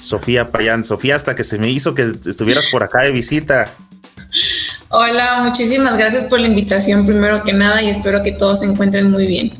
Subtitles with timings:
[0.00, 0.84] Sofía Payán.
[0.84, 3.72] Sofía, hasta que se me hizo que estuvieras por acá de visita.
[4.88, 9.10] Hola, muchísimas gracias por la invitación primero que nada y espero que todos se encuentren
[9.10, 9.52] muy bien.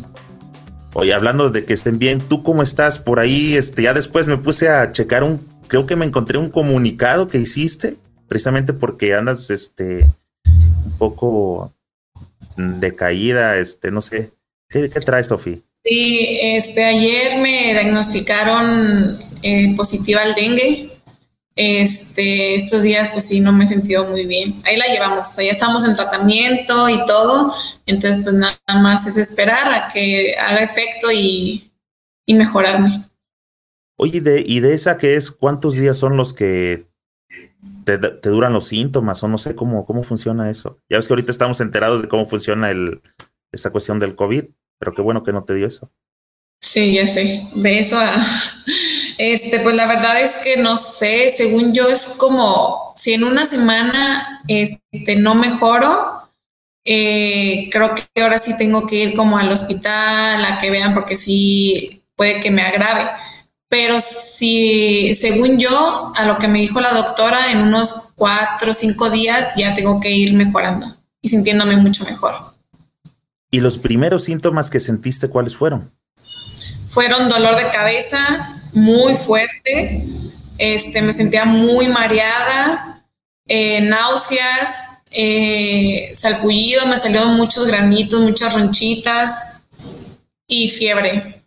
[0.92, 3.54] Oye, hablando de que estén bien, ¿tú cómo estás por ahí?
[3.54, 7.38] Este, ya después me puse a checar un, creo que me encontré un comunicado que
[7.38, 10.10] hiciste, precisamente porque andas, este,
[10.46, 11.72] un poco
[12.56, 14.32] decaída, este, no sé.
[14.68, 15.58] ¿Qué, qué traes, Sofía?
[15.84, 20.90] Sí, este, ayer me diagnosticaron eh, positiva al dengue.
[21.56, 24.62] Este, estos días, pues sí, no me he sentido muy bien.
[24.64, 27.52] Ahí la llevamos, ya estamos en tratamiento y todo.
[27.86, 31.70] Entonces, pues nada más es esperar a que haga efecto y,
[32.24, 33.04] y mejorarme.
[33.96, 36.86] Oye, de, ¿y de esa que es cuántos días son los que
[37.84, 40.78] te, te, duran los síntomas o no sé cómo, cómo funciona eso?
[40.88, 43.02] Ya ves que ahorita estamos enterados de cómo funciona el,
[43.52, 44.44] esta cuestión del COVID,
[44.78, 45.90] pero qué bueno que no te dio eso.
[46.60, 47.46] Sí, ya sé.
[47.56, 48.24] De eso a,
[49.20, 53.44] este, pues la verdad es que no sé, según yo es como si en una
[53.44, 56.22] semana este, no mejoro,
[56.86, 61.18] eh, creo que ahora sí tengo que ir como al hospital a que vean porque
[61.18, 63.10] sí puede que me agrave.
[63.68, 68.74] Pero si, según yo, a lo que me dijo la doctora, en unos cuatro o
[68.74, 72.54] cinco días ya tengo que ir mejorando y sintiéndome mucho mejor.
[73.50, 75.90] ¿Y los primeros síntomas que sentiste cuáles fueron?
[76.88, 80.04] Fueron dolor de cabeza, muy fuerte,
[80.58, 83.04] este, me sentía muy mareada,
[83.46, 84.74] eh, náuseas,
[85.10, 89.42] eh, salpullido, me salieron muchos granitos, muchas ronchitas
[90.46, 91.42] y fiebre.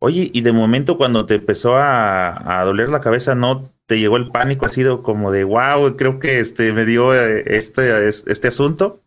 [0.00, 4.16] Oye, y de momento cuando te empezó a, a, doler la cabeza, ¿no te llegó
[4.16, 4.66] el pánico?
[4.66, 9.02] Ha sido como de, wow, creo que este, me dio eh, este, este asunto.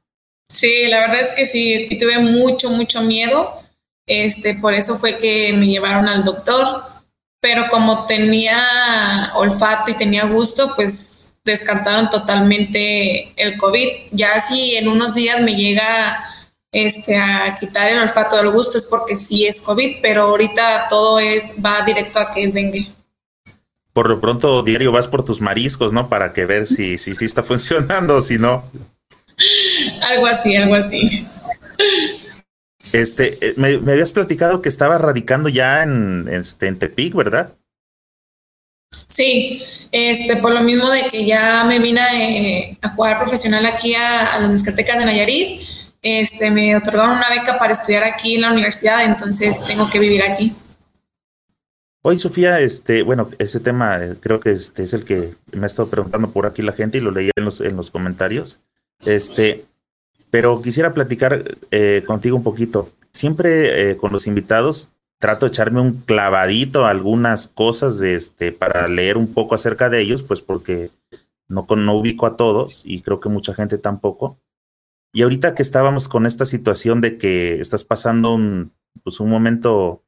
[0.49, 3.61] Sí, la verdad es que sí, sí tuve mucho, mucho miedo.
[4.05, 6.90] Este, por eso fue que me llevaron al doctor
[7.41, 13.87] pero como tenía olfato y tenía gusto, pues descartaron totalmente el COVID.
[14.11, 16.23] Ya si en unos días me llega
[16.71, 21.19] este, a quitar el olfato del gusto es porque sí es COVID, pero ahorita todo
[21.19, 22.93] es va directo a que es dengue.
[23.91, 26.09] Por lo pronto diario vas por tus mariscos, ¿no?
[26.09, 28.63] Para que ver si si, si está funcionando o si no.
[30.01, 31.27] algo así, algo así.
[32.93, 37.53] Este, eh, me, me, habías platicado que estaba radicando ya en, este, en Tepic, ¿verdad?
[39.07, 43.93] Sí, este, por lo mismo de que ya me vine eh, a jugar profesional aquí
[43.95, 45.61] a, a las discotecas de Nayarit,
[46.01, 50.23] este, me otorgaron una beca para estudiar aquí en la universidad, entonces tengo que vivir
[50.23, 50.55] aquí.
[52.03, 55.67] Oye, Sofía, este, bueno, ese tema eh, creo que este es el que me ha
[55.67, 58.59] estado preguntando por aquí la gente y lo leía en los, en los comentarios.
[59.05, 59.65] Este,
[60.31, 62.89] pero quisiera platicar eh, contigo un poquito.
[63.13, 68.51] Siempre eh, con los invitados trato de echarme un clavadito a algunas cosas de este,
[68.51, 70.89] para leer un poco acerca de ellos, pues porque
[71.47, 74.39] no, no ubico a todos y creo que mucha gente tampoco.
[75.13, 80.03] Y ahorita que estábamos con esta situación de que estás pasando un, pues un momento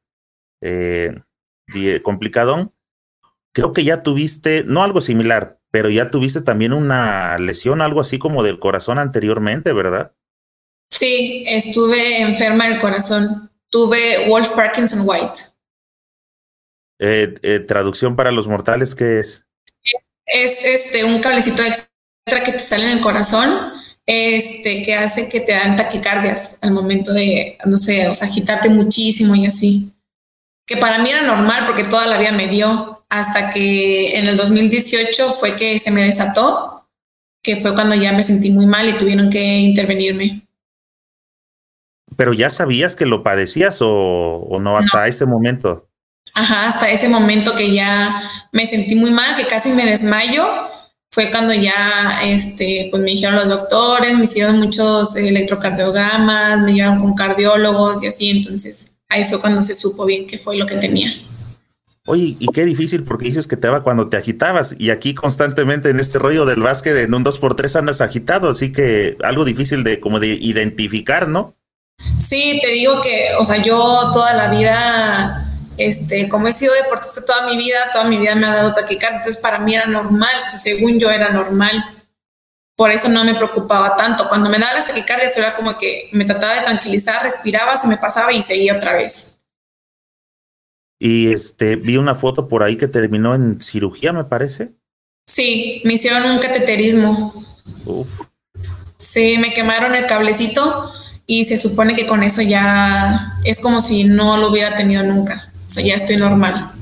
[0.60, 1.22] eh,
[2.02, 2.72] complicado,
[3.52, 8.16] creo que ya tuviste, no algo similar, pero ya tuviste también una lesión, algo así
[8.16, 10.12] como del corazón anteriormente, ¿verdad?
[10.88, 13.50] Sí, estuve enferma del corazón.
[13.70, 15.40] Tuve Wolf Parkinson White.
[17.00, 19.48] Eh, eh, traducción para los mortales, ¿qué es?
[20.24, 23.72] Es este un cablecito extra que te sale en el corazón,
[24.06, 28.68] este, que hace que te dan taquicardias al momento de, no sé, o sea, agitarte
[28.68, 29.92] muchísimo y así.
[30.68, 34.36] Que para mí era normal porque toda la vida me dio, hasta que en el
[34.36, 36.88] 2018 fue que se me desató,
[37.40, 40.42] que fue cuando ya me sentí muy mal y tuvieron que intervenirme.
[42.16, 45.04] ¿Pero ya sabías que lo padecías o, o no hasta no.
[45.04, 45.88] ese momento?
[46.34, 50.44] Ajá, hasta ese momento que ya me sentí muy mal, que casi me desmayo,
[51.12, 56.98] fue cuando ya este, pues me dijeron los doctores, me hicieron muchos electrocardiogramas, me llevaron
[56.98, 60.74] con cardiólogos y así, entonces ahí fue cuando se supo bien qué fue lo que
[60.74, 61.12] tenía.
[62.06, 65.88] Oye, y qué difícil porque dices que te va cuando te agitabas y aquí constantemente
[65.88, 70.00] en este rollo del básquet en un 2x3 andas agitado, así que algo difícil de
[70.00, 71.54] como de identificar, ¿no?
[72.18, 73.76] Sí, te digo que, o sea, yo
[74.12, 75.44] toda la vida
[75.76, 79.18] este, como he sido deportista toda mi vida, toda mi vida me ha dado taquicardia,
[79.18, 81.72] entonces para mí era normal, según yo era normal.
[82.76, 84.28] Por eso no me preocupaba tanto.
[84.28, 87.86] Cuando me daba la taquicardia, eso era como que me trataba de tranquilizar, respiraba, se
[87.86, 89.33] me pasaba y seguía otra vez.
[90.98, 94.72] Y este, vi una foto por ahí que terminó en cirugía, me parece.
[95.26, 97.44] Sí, me hicieron un cateterismo.
[97.84, 98.20] Uf.
[98.96, 100.92] Sí, me quemaron el cablecito
[101.26, 105.52] y se supone que con eso ya es como si no lo hubiera tenido nunca.
[105.68, 106.72] O sea, ya estoy normal.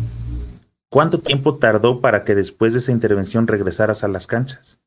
[0.88, 4.78] ¿Cuánto tiempo tardó para que después de esa intervención regresaras a las canchas?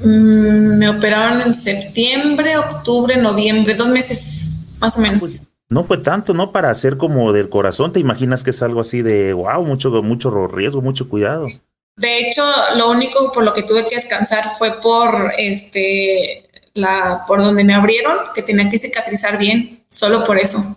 [0.00, 4.46] Mm, me operaron en septiembre, octubre, noviembre, dos meses
[4.78, 5.20] más o menos.
[5.20, 6.52] Pues, no fue tanto, ¿no?
[6.52, 10.46] Para hacer como del corazón, ¿te imaginas que es algo así de, wow, mucho, mucho
[10.48, 11.48] riesgo, mucho cuidado?
[11.96, 12.44] De hecho,
[12.76, 17.74] lo único por lo que tuve que descansar fue por este la por donde me
[17.74, 20.76] abrieron, que tenía que cicatrizar bien, solo por eso.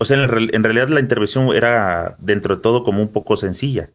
[0.00, 3.90] O sea, en, realidad la intervención era dentro de todo como un poco sencilla.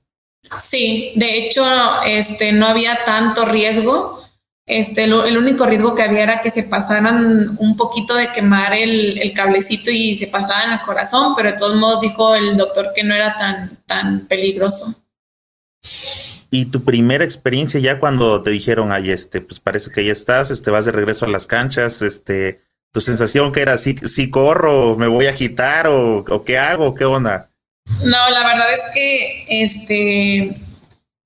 [0.62, 1.64] Sí, de hecho,
[2.06, 4.23] este no había tanto riesgo.
[4.66, 9.20] Este, el único riesgo que había era que se pasaran un poquito de quemar el,
[9.22, 13.04] el, cablecito y se pasaran al corazón, pero de todos modos dijo el doctor que
[13.04, 14.96] no era tan, tan peligroso.
[16.50, 20.50] Y tu primera experiencia ya cuando te dijeron, ay, este, pues parece que ya estás,
[20.50, 22.62] este, vas de regreso a las canchas, este,
[22.94, 26.94] tu sensación que era, si, si corro, me voy a agitar o, o qué hago,
[26.94, 27.50] qué onda.
[28.02, 30.62] No, la verdad es que, este,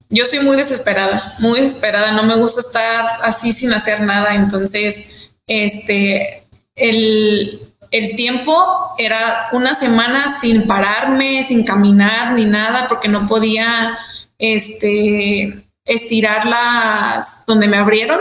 [0.09, 5.03] yo soy muy desesperada, muy desesperada, no me gusta estar así sin hacer nada, entonces,
[5.47, 13.27] este, el, el tiempo era una semana sin pararme, sin caminar ni nada, porque no
[13.27, 13.97] podía
[14.37, 18.19] este, estirarlas donde me abrieron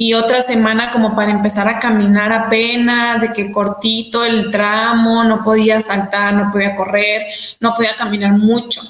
[0.00, 5.42] y otra semana como para empezar a caminar apenas, de que cortito el tramo, no
[5.42, 7.26] podía saltar, no podía correr,
[7.58, 8.80] no podía caminar mucho.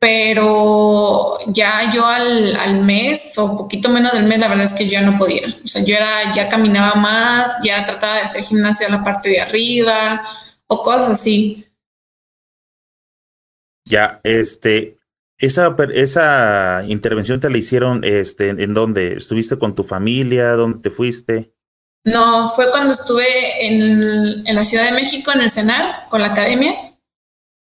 [0.00, 4.86] Pero ya yo al, al mes o poquito menos del mes, la verdad es que
[4.86, 5.58] yo ya no podía.
[5.62, 9.28] O sea, yo era, ya caminaba más, ya trataba de hacer gimnasio a la parte
[9.28, 10.22] de arriba
[10.66, 11.66] o cosas así.
[13.84, 14.96] Ya, este,
[15.36, 19.14] esa, esa intervención te la hicieron este, en dónde?
[19.14, 20.52] ¿Estuviste con tu familia?
[20.52, 21.52] ¿Dónde te fuiste?
[22.04, 26.28] No, fue cuando estuve en, en la Ciudad de México, en el CENAR, con la
[26.28, 26.74] academia.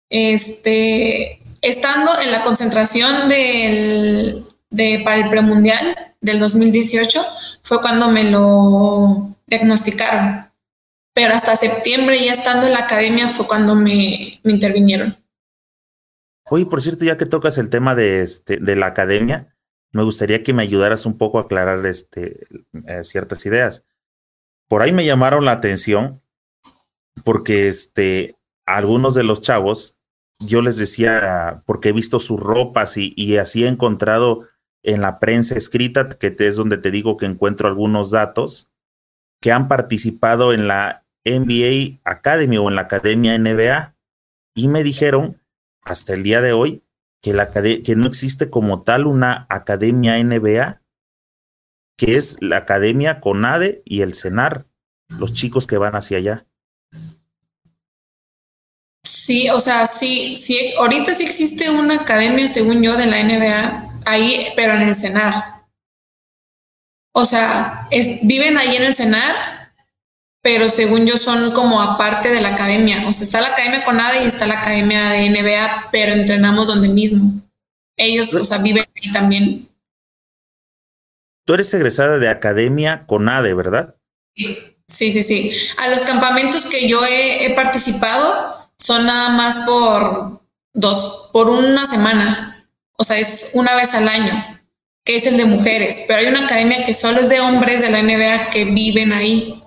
[0.09, 4.43] Este, estando en la concentración de,
[5.03, 7.25] para el premundial del 2018,
[7.63, 10.51] fue cuando me lo diagnosticaron.
[11.13, 15.17] Pero hasta septiembre, ya estando en la academia, fue cuando me, me intervinieron.
[16.49, 19.55] Oye, por cierto, ya que tocas el tema de, este, la academia,
[19.91, 22.45] me gustaría que me ayudaras un poco a aclarar este,
[22.87, 23.85] eh, ciertas ideas.
[24.67, 26.21] Por ahí me llamaron la atención
[27.23, 28.35] porque este,
[28.65, 29.95] algunos de los chavos,
[30.39, 34.47] yo les decía, porque he visto sus ropas y, así he encontrado
[34.83, 38.69] en la prensa escrita, que es donde te digo que encuentro algunos datos,
[39.41, 43.95] que han participado en la NBA Academy o en la Academia NBA
[44.55, 45.41] y me dijeron
[45.83, 46.83] hasta el día de hoy
[47.21, 50.81] que, la, que no existe como tal una academia NBA,
[51.97, 54.67] que es la academia CONADE y el CENAR,
[55.07, 56.45] los chicos que van hacia allá.
[59.25, 64.01] Sí, o sea, sí, sí, ahorita sí existe una academia, según yo, de la NBA,
[64.05, 65.63] ahí, pero en el CENAR.
[67.13, 67.87] O sea,
[68.23, 69.63] viven ahí en el CENAR
[70.43, 73.07] pero según yo son como aparte de la academia.
[73.07, 76.67] O sea, está la academia con ADE y está la academia de NBA, pero entrenamos
[76.67, 77.41] donde mismo.
[77.95, 79.69] Ellos, o sea, viven ahí también.
[81.45, 83.95] Tú eres egresada de academia con ADE, ¿verdad?
[84.35, 85.53] Sí, sí, sí.
[85.77, 88.52] A los campamentos que yo he, he participado
[88.83, 90.41] son nada más por
[90.73, 92.67] dos, por una semana.
[92.97, 94.61] O sea, es una vez al año,
[95.05, 96.01] que es el de mujeres.
[96.05, 99.63] Pero hay una academia que solo es de hombres de la NBA que viven ahí.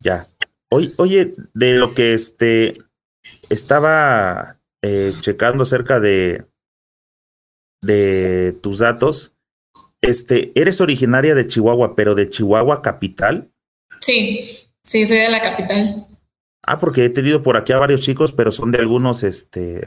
[0.00, 0.28] Ya.
[0.72, 2.78] Oye, oye, de lo que este
[3.48, 6.46] estaba eh, checando acerca de,
[7.80, 9.34] de tus datos,
[10.00, 13.52] este, eres originaria de Chihuahua, pero de Chihuahua capital.
[14.00, 16.06] Sí, sí, soy de la capital.
[16.62, 19.86] Ah, porque he tenido por aquí a varios chicos, pero son de algunos este,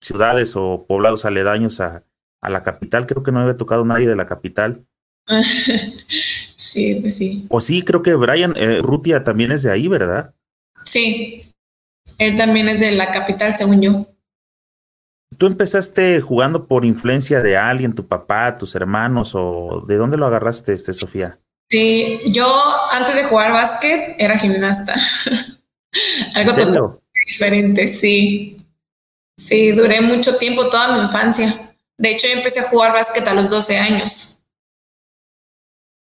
[0.00, 2.04] ciudades o poblados aledaños a,
[2.40, 3.06] a la capital.
[3.06, 4.84] Creo que no me había tocado nadie de la capital.
[6.56, 7.46] sí, pues sí.
[7.50, 10.34] O sí, creo que Brian eh, Rutia también es de ahí, ¿verdad?
[10.84, 11.54] Sí,
[12.16, 14.06] él también es de la capital, según yo.
[15.36, 20.26] ¿Tú empezaste jugando por influencia de alguien, tu papá, tus hermanos, o de dónde lo
[20.26, 21.38] agarraste, este, Sofía?
[21.70, 22.46] Sí, yo
[22.90, 24.96] antes de jugar básquet era gimnasta.
[26.38, 28.56] Algo diferente, sí.
[29.36, 31.74] Sí, duré mucho tiempo, toda mi infancia.
[31.96, 34.40] De hecho, yo empecé a jugar básquet a los 12 años.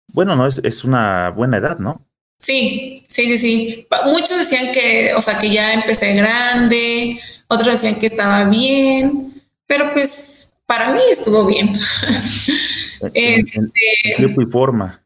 [0.08, 2.06] Bueno, no, es, es una buena edad, ¿no?
[2.38, 3.86] Sí, sí, sí, sí.
[4.06, 9.92] Muchos decían que, o sea, que ya empecé grande, otros decían que estaba bien, pero
[9.92, 11.78] pues para mí estuvo bien.
[13.14, 13.60] este,
[14.18, 15.02] y forma.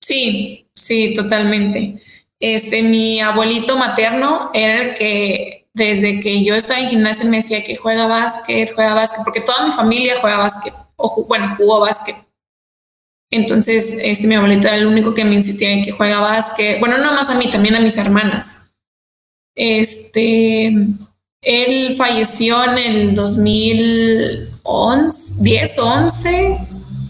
[0.00, 2.00] Sí, sí, totalmente.
[2.40, 7.64] Este, mi abuelito materno era el que desde que yo estaba en gimnasia me decía
[7.64, 12.16] que juega básquet, juega básquet, porque toda mi familia juega básquet, o bueno, jugó básquet.
[13.30, 16.80] Entonces, este, mi abuelito era el único que me insistía en que juega básquet.
[16.80, 18.62] Bueno, no más a mí, también a mis hermanas.
[19.54, 20.72] Este,
[21.42, 26.58] él falleció en el 2011, 10, 11,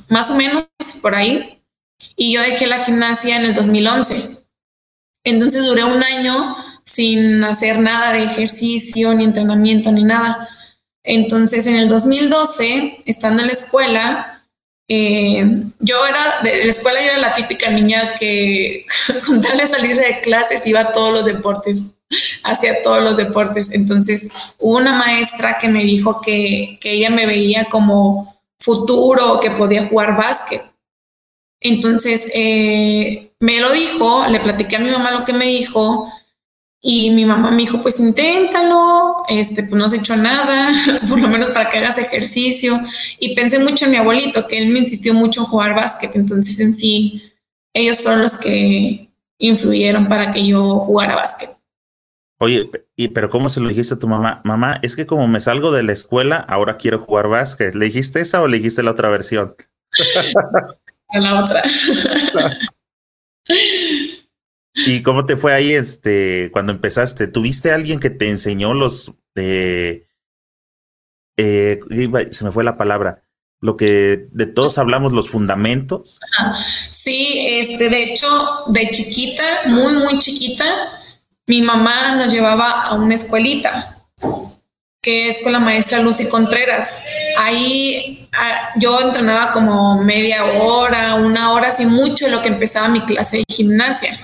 [0.08, 0.64] más o menos
[1.00, 1.60] por ahí.
[2.16, 4.38] Y yo dejé la gimnasia en el 2011.
[5.28, 10.48] Entonces duré un año sin hacer nada de ejercicio, ni entrenamiento, ni nada.
[11.04, 14.44] Entonces en el 2012, estando en la escuela,
[14.88, 18.86] eh, yo era, de la escuela yo era la típica niña que
[19.26, 21.90] con tal de salirse de clases iba a todos los deportes,
[22.42, 23.70] hacia todos los deportes.
[23.70, 29.50] Entonces hubo una maestra que me dijo que, que ella me veía como futuro, que
[29.50, 30.62] podía jugar básquet.
[31.60, 36.12] Entonces eh, me lo dijo, le platiqué a mi mamá lo que me dijo
[36.80, 40.72] y mi mamá me dijo, pues inténtalo, este, pues no has hecho nada,
[41.08, 42.80] por lo menos para que hagas ejercicio.
[43.18, 46.58] Y pensé mucho en mi abuelito, que él me insistió mucho en jugar básquet, entonces
[46.60, 47.32] en sí,
[47.74, 51.50] ellos fueron los que influyeron para que yo jugara básquet.
[52.40, 54.40] Oye, y pero ¿cómo se lo dijiste a tu mamá?
[54.44, 57.74] Mamá, es que como me salgo de la escuela, ahora quiero jugar básquet.
[57.74, 59.56] ¿Le dijiste esa o le dijiste la otra versión?
[61.08, 61.62] a la otra.
[64.74, 67.26] ¿Y cómo te fue ahí este cuando empezaste?
[67.26, 70.08] ¿Tuviste alguien que te enseñó los de
[71.36, 71.80] eh,
[72.30, 73.22] se me fue la palabra,
[73.60, 76.20] lo que de todos hablamos, los fundamentos?
[76.90, 78.26] Sí, este, de hecho,
[78.68, 81.00] de chiquita, muy, muy chiquita,
[81.46, 84.04] mi mamá nos llevaba a una escuelita,
[85.08, 86.96] es con la maestra Lucy Contreras.
[87.38, 93.00] Ahí ah, yo entrenaba como media hora, una hora, sin mucho, lo que empezaba mi
[93.02, 94.20] clase de gimnasia.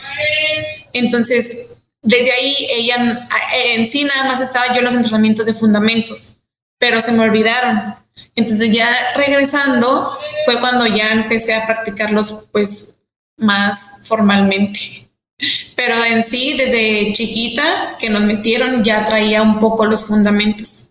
[0.92, 1.66] Entonces,
[2.02, 6.34] desde ahí ella en sí nada más estaba yo en los entrenamientos de fundamentos,
[6.78, 7.96] pero se me olvidaron.
[8.36, 12.94] Entonces ya regresando fue cuando ya empecé a practicarlos pues
[13.36, 15.03] más formalmente.
[15.74, 20.88] Pero en sí, desde chiquita que nos metieron, ya traía un poco los fundamentos.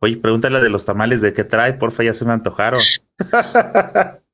[0.00, 2.80] Oye, pregúntale de los tamales de qué trae, porfa, ya se me antojaron.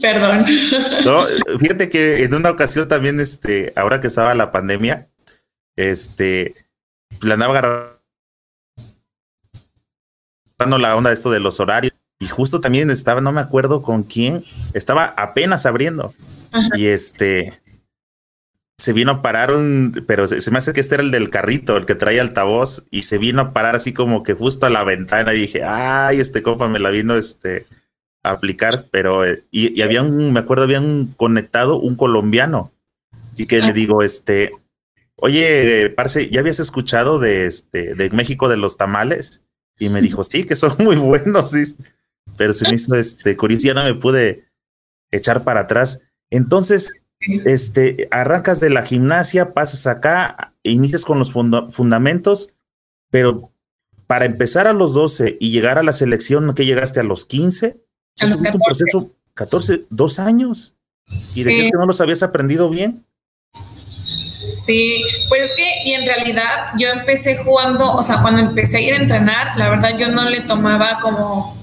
[0.00, 0.44] Perdón.
[1.04, 1.26] No,
[1.58, 5.08] fíjate que en una ocasión también, este, ahora que estaba la pandemia,
[5.76, 6.54] este,
[7.20, 7.98] la andaba agarrando
[10.78, 14.04] la onda de esto de los horarios y justo también estaba, no me acuerdo con
[14.04, 14.44] quién,
[14.74, 16.14] estaba apenas abriendo
[16.76, 17.61] y este,
[18.78, 21.76] se vino a parar un, pero se, me hace que este era el del carrito,
[21.76, 24.84] el que traía altavoz, y se vino a parar así como que justo a la
[24.84, 27.66] ventana y dije, ay, este compa me la vino, este,
[28.22, 32.72] aplicar, pero eh, y, y, había un, me acuerdo, habían conectado un colombiano
[33.36, 33.72] y que le ah.
[33.72, 34.52] digo, este,
[35.16, 39.42] oye, parce, ¿ya habías escuchado de este, de México de los tamales?
[39.78, 41.62] Y me dijo, sí, que son muy buenos, sí.
[42.36, 44.48] pero se me hizo este curioso, ya no me pude
[45.10, 46.00] echar para atrás.
[46.30, 46.92] Entonces,
[47.44, 52.50] este, arrancas de la gimnasia, pasas acá, inicias con los fundamentos,
[53.10, 53.52] pero
[54.06, 57.80] para empezar a los 12 y llegar a la selección, que llegaste a los 15?
[58.20, 58.56] A los 14.
[58.56, 60.74] Un proceso, 14, dos años.
[61.34, 63.04] Y decir que no los habías aprendido bien.
[64.66, 68.80] Sí, pues es que, y en realidad yo empecé jugando, o sea, cuando empecé a
[68.80, 71.56] ir a entrenar, la verdad yo no le tomaba como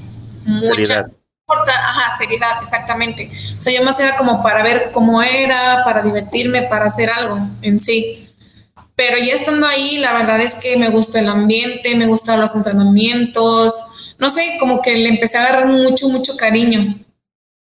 [0.45, 1.11] mucha seriedad.
[1.49, 3.31] Ajá, seriedad, exactamente.
[3.57, 7.39] O sea, yo más era como para ver cómo era, para divertirme, para hacer algo
[7.61, 8.29] en sí.
[8.95, 12.53] Pero ya estando ahí, la verdad es que me gustó el ambiente, me gustaron los
[12.53, 13.73] entrenamientos,
[14.17, 16.95] no sé, como que le empecé a agarrar mucho, mucho cariño.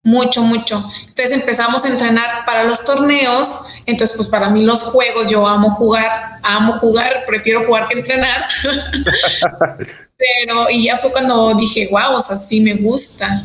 [0.02, 0.82] Mucho, mucho.
[1.00, 3.60] Entonces empezamos a entrenar para los torneos.
[3.84, 8.48] Entonces, pues para mí los juegos, yo amo jugar, amo jugar, prefiero jugar que entrenar.
[10.16, 13.42] Pero, y ya fue cuando dije, wow, o sea, sí me gusta.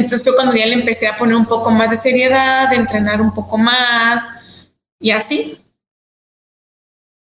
[0.00, 3.20] Entonces fue cuando ya le empecé a poner un poco más de seriedad, de entrenar
[3.20, 4.22] un poco más
[4.98, 5.60] y así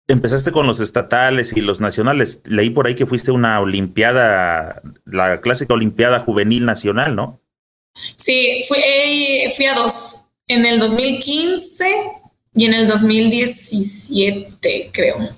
[0.09, 2.41] empezaste con los estatales y los nacionales.
[2.45, 7.41] Leí por ahí que fuiste una olimpiada, la clásica olimpiada juvenil nacional, ¿no?
[8.17, 11.85] Sí, fui, eh, fui a dos, en el 2015
[12.55, 15.31] y en el 2017, creo.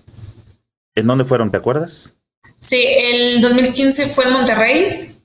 [0.95, 2.15] ¿En dónde fueron, te acuerdas?
[2.61, 5.16] Sí, el 2015 fue en Monterrey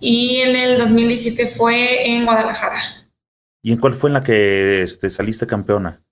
[0.00, 2.80] y en el 2017 fue en Guadalajara.
[3.62, 6.02] ¿Y en cuál fue en la que este, saliste campeona?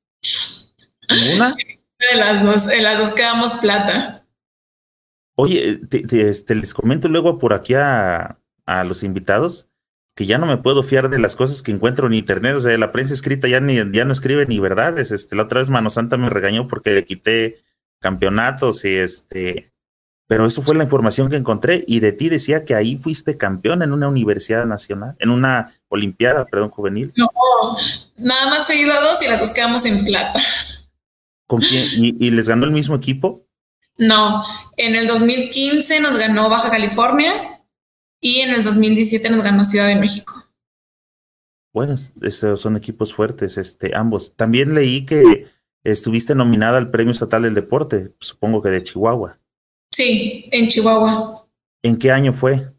[1.08, 1.54] ¿En una?
[1.54, 4.26] De las dos, en las dos quedamos plata.
[5.36, 9.68] Oye, este, les comento luego por aquí a, a, los invitados
[10.14, 12.56] que ya no me puedo fiar de las cosas que encuentro en internet.
[12.56, 15.12] O sea, la prensa escrita ya, ni, ya no escribe ni verdades.
[15.12, 17.58] Este, la otra vez Mano Santa me regañó porque le quité
[18.00, 19.70] campeonatos y este,
[20.26, 23.82] pero eso fue la información que encontré y de ti decía que ahí fuiste campeón
[23.82, 27.12] en una universidad nacional, en una olimpiada, perdón, juvenil.
[27.16, 27.30] No,
[28.18, 30.40] nada más he ido a dos y las dos quedamos en plata.
[31.46, 31.86] ¿Con quién?
[32.20, 33.46] ¿Y, les ganó el mismo equipo?
[33.98, 34.42] No,
[34.76, 37.62] en el 2015 nos ganó Baja California
[38.20, 40.44] y en el 2017 nos ganó Ciudad de México.
[41.72, 44.34] Bueno, esos son equipos fuertes, este, ambos.
[44.34, 45.46] También leí que
[45.84, 49.38] estuviste nominada al Premio Estatal del Deporte, supongo que de Chihuahua.
[49.96, 51.48] Sí, en Chihuahua.
[51.82, 52.70] ¿En qué año fue?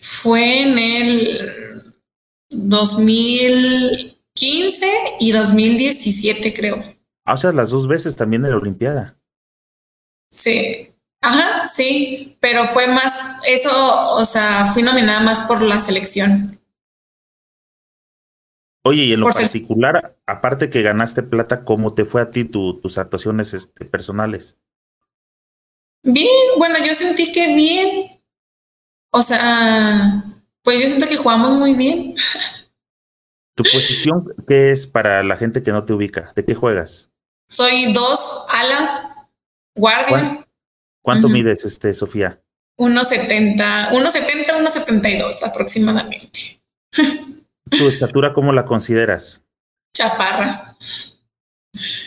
[0.00, 1.94] Fue en el
[2.50, 6.82] 2015 y 2017, creo.
[7.24, 9.20] Ah, o sea, las dos veces también en la Olimpiada.
[10.32, 10.92] Sí.
[11.20, 13.16] Ajá, sí, pero fue más,
[13.46, 13.70] eso,
[14.16, 16.60] o sea, fui nominada más por la selección.
[18.84, 22.98] Oye, y en lo particular, aparte que ganaste plata, ¿cómo te fue a ti tus
[22.98, 24.56] actuaciones este, personales?
[26.02, 28.20] Bien, bueno, yo sentí que bien.
[29.10, 30.24] O sea,
[30.62, 32.14] pues yo siento que jugamos muy bien.
[33.54, 36.32] ¿Tu posición qué es para la gente que no te ubica?
[36.36, 37.10] ¿De qué juegas?
[37.48, 39.28] Soy dos ala,
[39.74, 40.46] guardia.
[41.02, 42.40] ¿Cuánto mides, este, Sofía?
[42.76, 46.60] 1,70, 1,70, 1,72 aproximadamente.
[47.70, 49.42] ¿Tu estatura cómo la consideras?
[49.92, 50.76] Chaparra.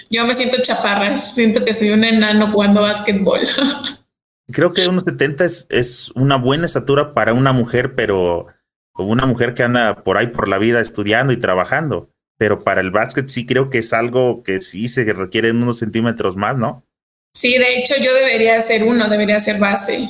[0.10, 3.48] Yo me siento chaparra, siento que soy un enano jugando básquetbol.
[4.52, 8.48] Creo que unos 70 es, es una buena estatura para una mujer, pero
[8.92, 12.10] como una mujer que anda por ahí por la vida estudiando y trabajando.
[12.38, 16.36] Pero para el básquet sí creo que es algo que sí se requiere unos centímetros
[16.36, 16.86] más, ¿no?
[17.34, 20.10] Sí, de hecho yo debería ser uno, debería ser base.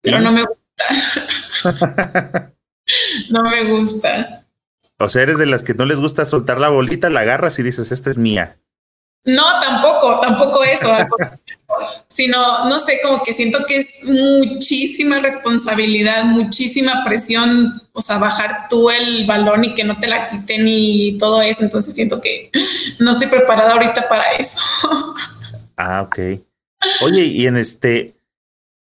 [0.00, 2.54] Pero no me gusta.
[3.30, 4.43] no me gusta.
[5.04, 7.62] O sea, eres de las que no les gusta soltar la bolita, la agarras y
[7.62, 8.56] dices, esta es mía.
[9.26, 10.88] No, tampoco, tampoco eso.
[12.08, 18.68] sino, no sé, como que siento que es muchísima responsabilidad, muchísima presión, o sea, bajar
[18.70, 21.62] tú el balón y que no te la quiten y todo eso.
[21.62, 22.50] Entonces siento que
[22.98, 24.58] no estoy preparada ahorita para eso.
[25.76, 26.18] Ah, ok.
[27.02, 28.14] Oye, y en este,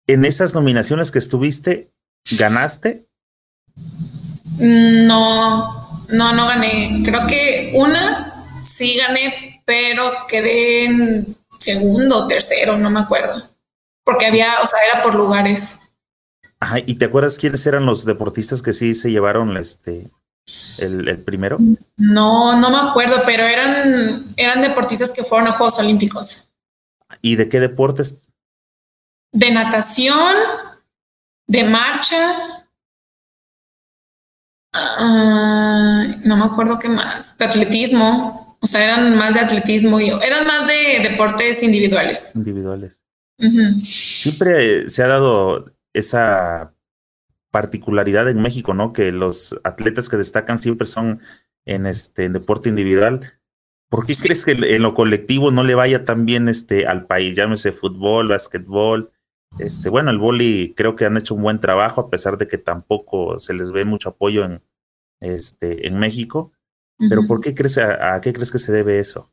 [0.05, 1.91] en esas nominaciones que estuviste,
[2.37, 3.07] ¿ganaste?
[4.57, 7.01] No, no, no gané.
[7.03, 13.49] Creo que una sí gané, pero quedé en segundo o tercero, no me acuerdo.
[14.03, 15.75] Porque había, o sea, era por lugares.
[16.59, 20.11] Ajá, ¿y te acuerdas quiénes eran los deportistas que sí se llevaron este
[20.77, 21.57] el, el primero?
[21.97, 26.47] No, no me acuerdo, pero eran, eran deportistas que fueron a Juegos Olímpicos.
[27.21, 28.31] ¿Y de qué deportes?
[29.31, 30.35] De natación,
[31.47, 32.52] de marcha,
[34.73, 37.37] Ah, no me acuerdo qué más.
[37.37, 38.57] De atletismo.
[38.59, 42.31] O sea, eran más de atletismo y eran más de deportes individuales.
[42.33, 43.03] Individuales.
[43.83, 46.73] Siempre se ha dado esa
[47.51, 48.93] particularidad en México, ¿no?
[48.93, 51.21] Que los atletas que destacan siempre son
[51.65, 53.33] en este deporte individual.
[53.89, 57.35] ¿Por qué crees que en lo colectivo no le vaya tan bien este al país?
[57.35, 59.11] Llámese fútbol, básquetbol.
[59.59, 62.57] Este, bueno, el boli creo que han hecho un buen trabajo, a pesar de que
[62.57, 64.61] tampoco se les ve mucho apoyo en,
[65.19, 66.51] este, en México.
[67.09, 69.29] Pero ¿por qué crees, a, qué crees que se debe eso?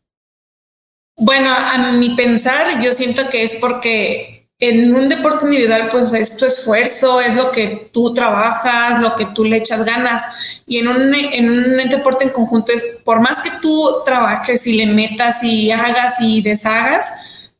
[1.16, 6.36] Bueno, a mi pensar, yo siento que es porque en un deporte individual, pues es
[6.36, 10.22] tu esfuerzo, es lo que tú trabajas, lo que tú le echas ganas.
[10.66, 14.74] Y en un, en un deporte en conjunto, es, por más que tú trabajes y
[14.74, 17.10] le metas y hagas y deshagas,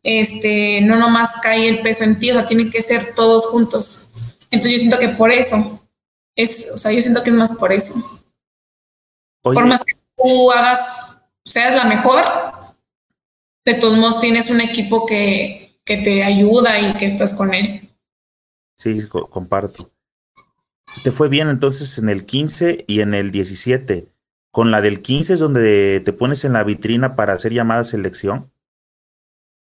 [0.02, 4.10] este, no nomás cae el peso en ti, o sea, tienen que ser todos juntos.
[4.50, 5.80] Entonces yo siento que por eso,
[6.34, 7.94] es, o sea, yo siento que es más por eso.
[9.42, 12.24] Por más que tú hagas, seas la mejor,
[13.64, 17.88] de todos modos tienes un equipo que, que te ayuda y que estás con él.
[18.76, 19.90] Sí, comparto.
[21.04, 24.08] Te fue bien entonces en el 15 y en el 17.
[24.50, 28.50] Con la del 15 es donde te pones en la vitrina para hacer llamada selección.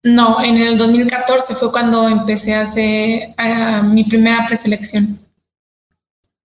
[0.04, 3.34] No, en el 2014 fue cuando empecé a hacer
[3.84, 5.18] mi primera preselección.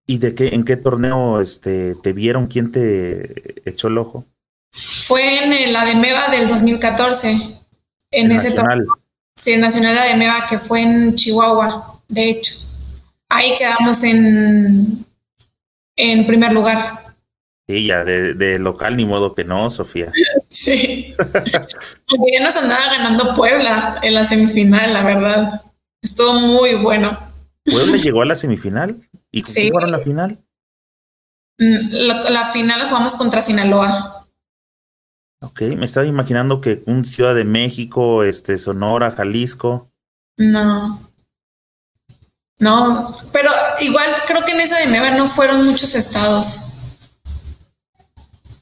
[0.05, 2.47] ¿Y de qué, en qué torneo este, te vieron?
[2.47, 4.25] ¿Quién te echó el ojo?
[5.05, 7.59] Fue en la de Meva del 2014.
[8.11, 8.85] En ese torneo.
[9.35, 12.55] Sí, el Nacional de Ameba, que fue en Chihuahua, de hecho.
[13.29, 15.05] Ahí quedamos en,
[15.95, 17.06] en primer lugar.
[17.67, 20.11] Sí, ya de, de local ni modo que no, Sofía.
[20.49, 21.13] Sí.
[21.49, 25.61] ya nos andaba ganando Puebla en la semifinal, la verdad.
[26.01, 27.19] Estuvo muy bueno.
[27.65, 28.95] ¿Puebla llegó a la semifinal?
[29.31, 29.69] ¿Y con sí.
[29.69, 30.39] jugaron la final?
[31.59, 34.27] Mm, la, la, final la jugamos contra Sinaloa.
[35.41, 39.91] Ok, me estaba imaginando que un Ciudad de México, este, Sonora, Jalisco.
[40.37, 41.01] No.
[42.59, 43.51] No, pero
[43.81, 46.59] igual creo que en esa de Meva no fueron muchos estados.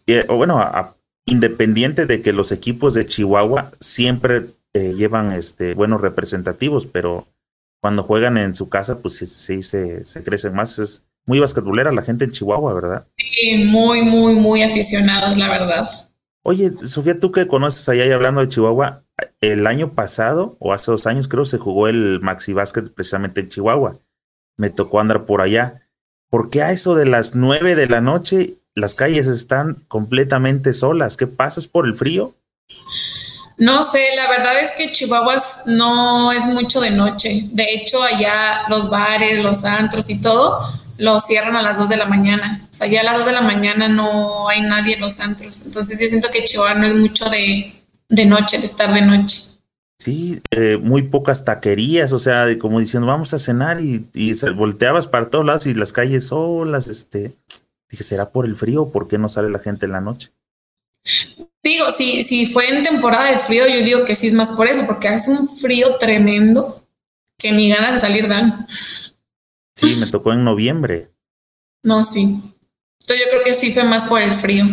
[0.08, 6.02] Eh, bueno, a, independiente de que los equipos de Chihuahua siempre eh, llevan este, buenos
[6.02, 7.28] representativos, pero
[7.82, 10.80] cuando juegan en su casa, pues sí, sí se, se, crecen más.
[10.80, 13.08] Es muy basquetbolera la gente en Chihuahua, ¿verdad?
[13.18, 15.90] Sí, muy, muy, muy aficionados, la verdad.
[16.44, 19.04] Oye, Sofía, tú que conoces allá y hablando de Chihuahua,
[19.42, 23.48] el año pasado, o hace dos años, creo, se jugó el Maxi Basket precisamente en
[23.48, 24.00] Chihuahua.
[24.58, 25.88] Me tocó andar por allá.
[26.30, 31.18] ¿Por qué a eso de las nueve de la noche las calles están completamente solas.
[31.18, 32.36] ¿Qué pasas por el frío?
[33.58, 37.48] No sé, la verdad es que Chihuahua no es mucho de noche.
[37.52, 40.60] De hecho, allá los bares, los antros y todo
[40.98, 42.68] lo cierran a las 2 de la mañana.
[42.70, 45.66] O sea, ya a las 2 de la mañana no hay nadie en los antros.
[45.66, 49.42] Entonces yo siento que Chihuahua no es mucho de, de noche, de estar de noche.
[49.98, 55.08] Sí, eh, muy pocas taquerías, o sea, como diciendo, vamos a cenar y, y volteabas
[55.08, 57.36] para todos lados y las calles solas, este,
[57.90, 60.32] Dije, ¿será por el frío o por qué no sale la gente en la noche?
[61.64, 64.68] Digo, si, si fue en temporada de frío, yo digo que sí es más por
[64.68, 66.88] eso, porque hace un frío tremendo
[67.38, 68.68] que ni ganas de salir dan.
[69.76, 71.12] Sí, me tocó en noviembre.
[71.84, 72.42] No, sí.
[73.02, 74.66] Entonces yo creo que sí fue más por el frío.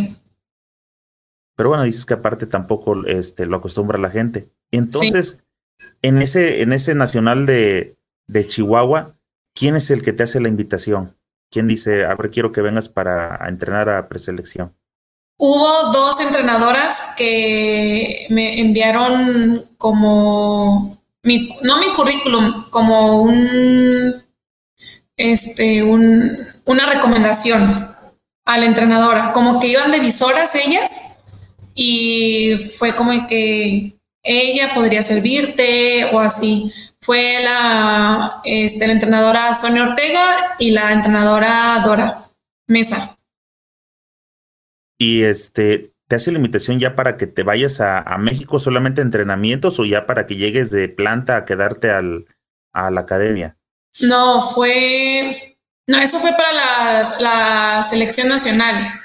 [1.56, 4.48] Pero bueno, dices que aparte tampoco este, lo acostumbra la gente.
[4.70, 5.42] Entonces,
[5.78, 5.86] sí.
[6.02, 9.18] en, ese, en ese nacional de, de Chihuahua,
[9.54, 11.16] ¿quién es el que te hace la invitación?
[11.52, 14.74] ¿Quién dice, a ver, quiero que vengas para entrenar a preselección?
[15.36, 20.98] Hubo dos entrenadoras que me enviaron como,
[21.62, 24.14] no mi currículum, como un,
[25.14, 27.94] este, un, una recomendación
[28.46, 30.90] a la entrenadora, como que iban de visoras ellas
[31.74, 39.82] y fue como que ella podría servirte o así fue la, este, la entrenadora Sonia
[39.82, 42.30] Ortega y la entrenadora Dora
[42.68, 43.18] Mesa.
[44.98, 49.04] Y este, ¿te hace limitación ya para que te vayas a, a, México solamente a
[49.04, 52.26] entrenamientos o ya para que llegues de planta a quedarte al,
[52.72, 53.56] a la academia?
[54.00, 59.00] No, fue, no, eso fue para la, la selección nacional.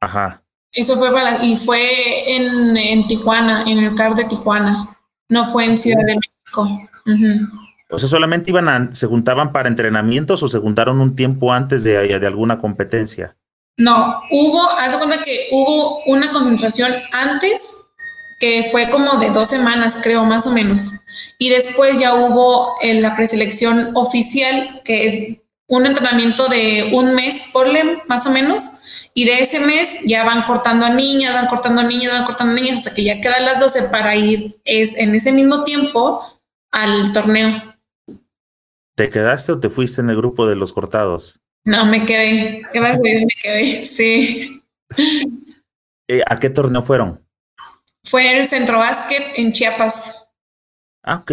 [0.00, 0.44] Ajá.
[0.70, 4.96] Eso fue para, y fue en, en Tijuana, en el CAR de Tijuana.
[5.28, 6.33] No fue en Ciudad de México.
[6.62, 7.50] Uh -huh.
[7.90, 11.84] O sea, solamente iban a, se juntaban para entrenamientos o se juntaron un tiempo antes
[11.84, 13.36] de, de alguna competencia.
[13.76, 17.60] No, hubo, haz de cuenta que hubo una concentración antes
[18.38, 20.92] que fue como de dos semanas, creo, más o menos.
[21.38, 27.38] Y después ya hubo en la preselección oficial, que es un entrenamiento de un mes,
[27.52, 28.62] porle, más o menos.
[29.14, 32.52] Y de ese mes ya van cortando a niñas, van cortando a niñas, van cortando
[32.52, 36.20] a niñas hasta que ya quedan las 12 para ir es, en ese mismo tiempo
[36.74, 37.62] al torneo.
[38.96, 41.40] ¿Te quedaste o te fuiste en el grupo de los cortados?
[41.64, 42.62] No, me quedé.
[42.74, 44.62] Gracias me quedé, sí.
[46.06, 47.26] Eh, ¿A qué torneo fueron?
[48.04, 50.14] Fue el Centro Básquet en Chiapas.
[51.02, 51.32] Ah, ok.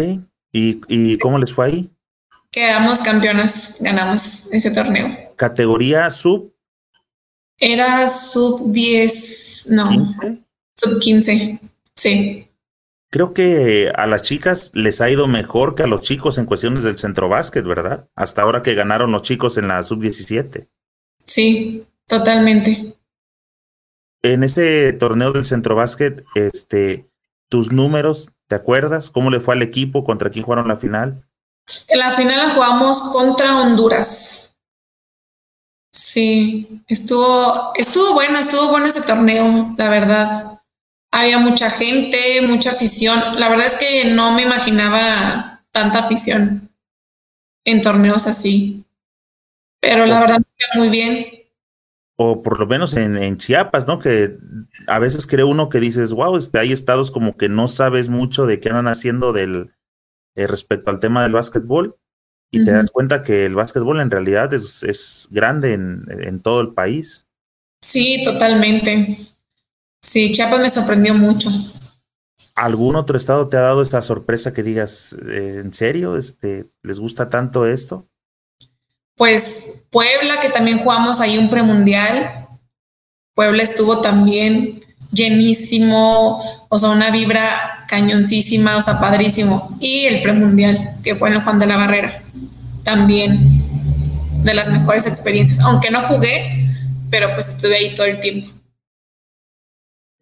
[0.50, 1.90] ¿Y, ¿Y cómo les fue ahí?
[2.50, 5.34] Quedamos campeonas, ganamos ese torneo.
[5.36, 6.54] ¿Categoría sub?
[7.58, 9.86] Era sub 10, no.
[9.86, 10.44] ¿15?
[10.74, 11.60] Sub 15,
[11.96, 12.51] sí
[13.12, 16.82] creo que a las chicas les ha ido mejor que a los chicos en cuestiones
[16.82, 18.08] del centro básquet, ¿verdad?
[18.16, 20.66] Hasta ahora que ganaron los chicos en la sub-17.
[21.26, 22.96] Sí, totalmente.
[24.22, 27.06] En ese torneo del centro básquet, este,
[27.50, 29.10] tus números, ¿te acuerdas?
[29.10, 30.04] ¿Cómo le fue al equipo?
[30.04, 31.22] ¿Contra quién jugaron la final?
[31.88, 34.56] En la final la jugamos contra Honduras.
[35.90, 40.51] Sí, estuvo, estuvo bueno, estuvo bueno ese torneo, la verdad
[41.12, 43.20] había mucha gente, mucha afición.
[43.38, 46.70] La verdad es que no me imaginaba tanta afición
[47.64, 48.84] en torneos así.
[49.80, 51.26] Pero la verdad me muy bien.
[52.16, 53.98] O por lo menos en, en, Chiapas, ¿no?
[53.98, 54.36] Que
[54.86, 58.46] a veces cree uno que dices, wow, este, hay estados como que no sabes mucho
[58.46, 59.72] de qué andan haciendo del
[60.36, 61.96] eh, respecto al tema del básquetbol.
[62.50, 62.64] Y uh -huh.
[62.66, 66.74] te das cuenta que el básquetbol en realidad es, es grande en, en todo el
[66.74, 67.26] país.
[67.82, 69.31] Sí, totalmente.
[70.02, 71.50] Sí, Chiapas me sorprendió mucho.
[72.54, 76.16] ¿Algún otro estado te ha dado esta sorpresa que digas, eh, ¿en serio?
[76.16, 78.08] Este, ¿Les gusta tanto esto?
[79.16, 82.48] Pues Puebla, que también jugamos ahí un premundial.
[83.34, 89.76] Puebla estuvo también llenísimo, o sea, una vibra cañoncísima, o sea, padrísimo.
[89.80, 92.22] Y el premundial, que fue en el Juan de la Barrera,
[92.82, 93.62] también
[94.42, 96.68] de las mejores experiencias, aunque no jugué,
[97.10, 98.52] pero pues estuve ahí todo el tiempo.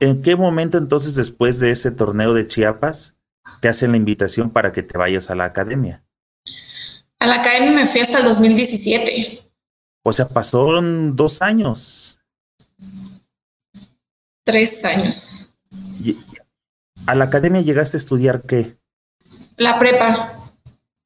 [0.00, 3.16] ¿En qué momento entonces después de ese torneo de Chiapas
[3.60, 6.02] te hacen la invitación para que te vayas a la academia?
[7.18, 9.52] A la academia me fui hasta el 2017.
[10.02, 12.18] O sea, pasaron dos años.
[14.42, 15.52] Tres años.
[17.06, 18.78] ¿A la academia llegaste a estudiar qué?
[19.56, 20.50] La prepa.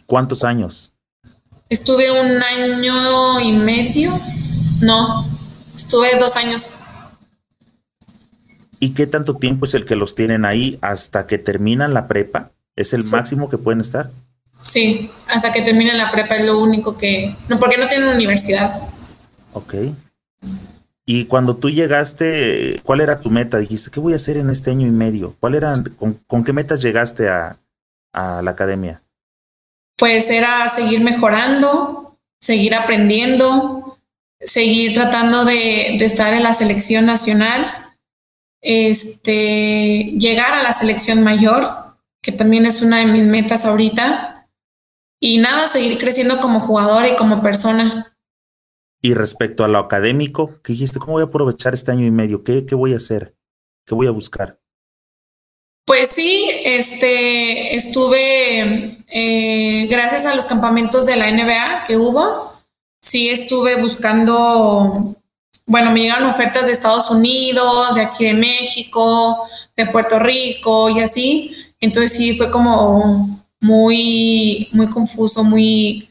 [0.06, 0.92] ¿Cuántos años?
[1.68, 4.20] Estuve un año y medio.
[4.80, 5.26] No,
[5.74, 6.73] estuve dos años.
[8.84, 12.50] ¿Y qué tanto tiempo es el que los tienen ahí hasta que terminan la prepa?
[12.76, 14.10] ¿Es el máximo que pueden estar?
[14.66, 17.34] Sí, hasta que terminen la prepa es lo único que...
[17.48, 18.82] No, porque no tienen universidad.
[19.54, 19.74] Ok.
[21.06, 23.56] Y cuando tú llegaste, ¿cuál era tu meta?
[23.56, 25.34] Dijiste, ¿qué voy a hacer en este año y medio?
[25.40, 25.82] ¿Cuál era,
[26.26, 27.56] con, qué metas llegaste a,
[28.12, 29.00] a la academia?
[29.96, 33.98] Pues era seguir mejorando, seguir aprendiendo,
[34.40, 37.83] seguir tratando de, de estar en la selección nacional
[38.64, 44.48] este, llegar a la selección mayor, que también es una de mis metas ahorita,
[45.20, 48.16] y nada, seguir creciendo como jugador y como persona.
[49.02, 50.98] Y respecto a lo académico, ¿qué dijiste?
[50.98, 52.42] ¿Cómo voy a aprovechar este año y medio?
[52.42, 53.36] ¿Qué, qué voy a hacer?
[53.86, 54.58] ¿Qué voy a buscar?
[55.86, 62.54] Pues sí, este, estuve, eh, gracias a los campamentos de la NBA que hubo,
[63.02, 65.16] sí estuve buscando
[65.66, 71.00] bueno, me llegaron ofertas de Estados Unidos, de aquí de México, de Puerto Rico y
[71.00, 71.56] así.
[71.80, 76.10] Entonces sí fue como muy, muy confuso, muy,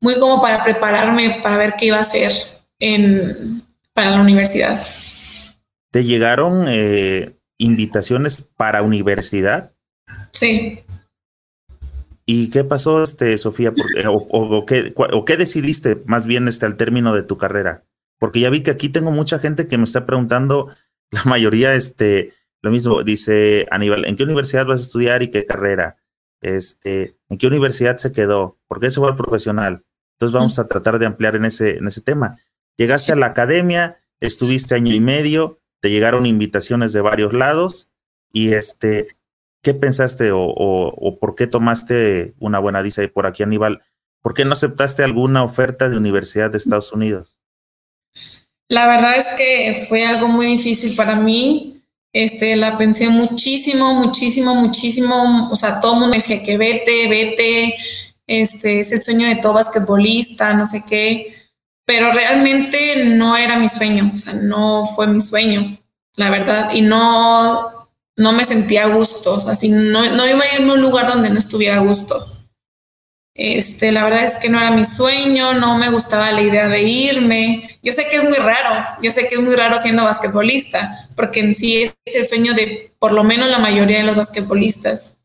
[0.00, 2.32] muy como para prepararme para ver qué iba a hacer
[2.80, 4.84] en, para la universidad.
[5.92, 9.72] ¿Te llegaron eh, invitaciones para universidad?
[10.32, 10.80] Sí.
[12.26, 13.72] ¿Y qué pasó, este, Sofía?
[14.08, 17.84] o, qué, ¿O qué decidiste más bien este, al término de tu carrera?
[18.24, 20.70] Porque ya vi que aquí tengo mucha gente que me está preguntando,
[21.10, 22.32] la mayoría, este,
[22.62, 25.98] lo mismo, dice Aníbal, ¿en qué universidad vas a estudiar y qué carrera?
[26.40, 28.58] Este, ¿en qué universidad se quedó?
[28.66, 29.84] ¿Por qué se fue al profesional?
[30.14, 32.38] Entonces vamos a tratar de ampliar en ese, en ese tema.
[32.78, 37.90] Llegaste a la academia, estuviste año y medio, te llegaron invitaciones de varios lados
[38.32, 39.18] y este,
[39.60, 43.82] ¿qué pensaste o, o, por qué tomaste una buena dice por aquí Aníbal?
[44.22, 47.38] ¿Por qué no aceptaste alguna oferta de universidad de Estados Unidos?
[48.74, 51.80] La verdad es que fue algo muy difícil para mí.
[52.12, 55.48] Este, la pensé muchísimo, muchísimo, muchísimo.
[55.48, 57.76] O sea, todo el mundo decía que vete, vete.
[58.26, 61.36] Este, es el sueño de todo basquetbolista, no sé qué.
[61.84, 64.10] Pero realmente no era mi sueño.
[64.12, 65.78] O sea, no fue mi sueño,
[66.16, 66.74] la verdad.
[66.74, 69.34] Y no, no me sentía a gusto.
[69.34, 71.80] O sea, si no, no iba a irme a un lugar donde no estuviera a
[71.80, 72.33] gusto.
[73.36, 76.82] Este, la verdad es que no era mi sueño, no me gustaba la idea de
[76.82, 77.78] irme.
[77.82, 81.40] Yo sé que es muy raro, yo sé que es muy raro siendo basquetbolista, porque
[81.40, 85.18] en sí es el sueño de por lo menos la mayoría de los basquetbolistas.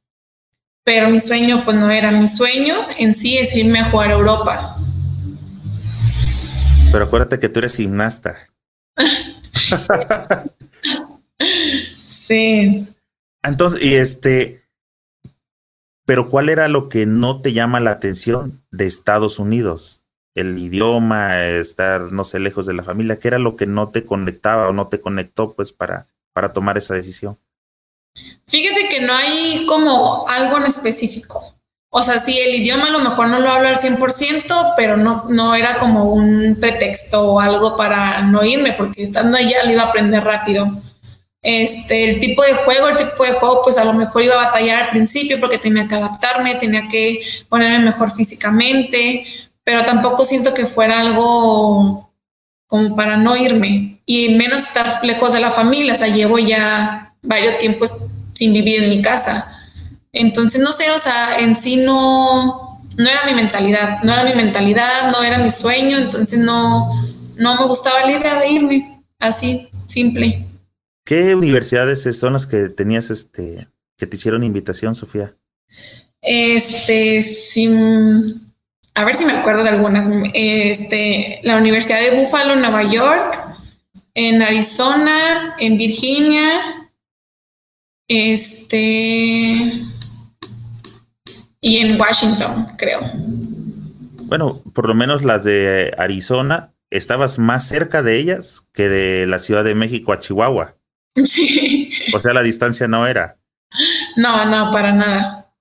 [0.84, 4.14] Pero mi sueño, pues no era mi sueño, en sí es irme a jugar a
[4.14, 4.78] Europa.
[6.92, 8.38] Pero acuérdate que tú eres gimnasta.
[12.08, 12.88] sí.
[13.44, 14.59] Entonces, y este,
[16.10, 20.06] pero ¿cuál era lo que no te llama la atención de Estados Unidos?
[20.34, 24.06] El idioma, estar, no sé, lejos de la familia, ¿qué era lo que no te
[24.06, 27.38] conectaba o no te conectó pues para, para tomar esa decisión?
[28.48, 31.54] Fíjate que no hay como algo en específico.
[31.92, 35.26] O sea, sí, el idioma a lo mejor no lo hablo al 100%, pero no,
[35.30, 39.84] no era como un pretexto o algo para no irme, porque estando allá lo iba
[39.84, 40.82] a aprender rápido.
[41.42, 44.48] Este, el tipo de juego, el tipo de juego, pues a lo mejor iba a
[44.48, 49.26] batallar al principio porque tenía que adaptarme, tenía que ponerme mejor físicamente,
[49.64, 52.12] pero tampoco siento que fuera algo
[52.68, 57.14] como para no irme y menos estar lejos de la familia, o sea, llevo ya
[57.22, 57.94] varios tiempos
[58.34, 59.52] sin vivir en mi casa.
[60.12, 64.34] Entonces, no sé, o sea, en sí no, no era mi mentalidad, no era mi
[64.34, 69.70] mentalidad, no era mi sueño, entonces no, no me gustaba la idea de irme, así,
[69.88, 70.46] simple.
[71.10, 73.68] ¿Qué universidades son las que tenías, este,
[73.98, 75.36] que te hicieron invitación, Sofía?
[76.22, 78.54] Este, sin,
[78.94, 80.08] a ver si me acuerdo de algunas.
[80.36, 83.42] Este, la Universidad de Buffalo, Nueva York,
[84.14, 86.92] en Arizona, en Virginia,
[88.08, 89.74] Este.
[91.60, 93.00] Y en Washington, creo.
[94.26, 99.40] Bueno, por lo menos las de Arizona, estabas más cerca de ellas que de la
[99.40, 100.76] Ciudad de México a Chihuahua.
[101.26, 101.92] Sí.
[102.14, 103.38] O sea, la distancia no era.
[104.16, 105.54] No, no, para nada.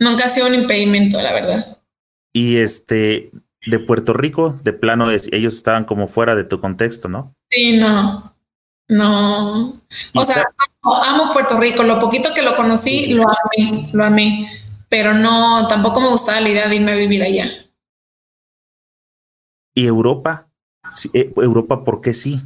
[0.00, 1.78] Nunca ha sido un impedimento, la verdad.
[2.32, 3.30] Y este,
[3.66, 7.34] de Puerto Rico, de plano, ellos estaban como fuera de tu contexto, ¿no?
[7.50, 8.34] Sí, no.
[8.88, 9.82] No.
[10.14, 10.46] O sea,
[10.82, 11.82] amo, Puerto Rico.
[11.82, 14.48] Lo poquito que lo conocí, lo amé, lo amé.
[14.88, 17.50] Pero no, tampoco me gustaba la idea de irme a vivir allá.
[19.74, 20.48] ¿Y Europa?
[21.12, 22.40] Eh, Europa, ¿por qué sí?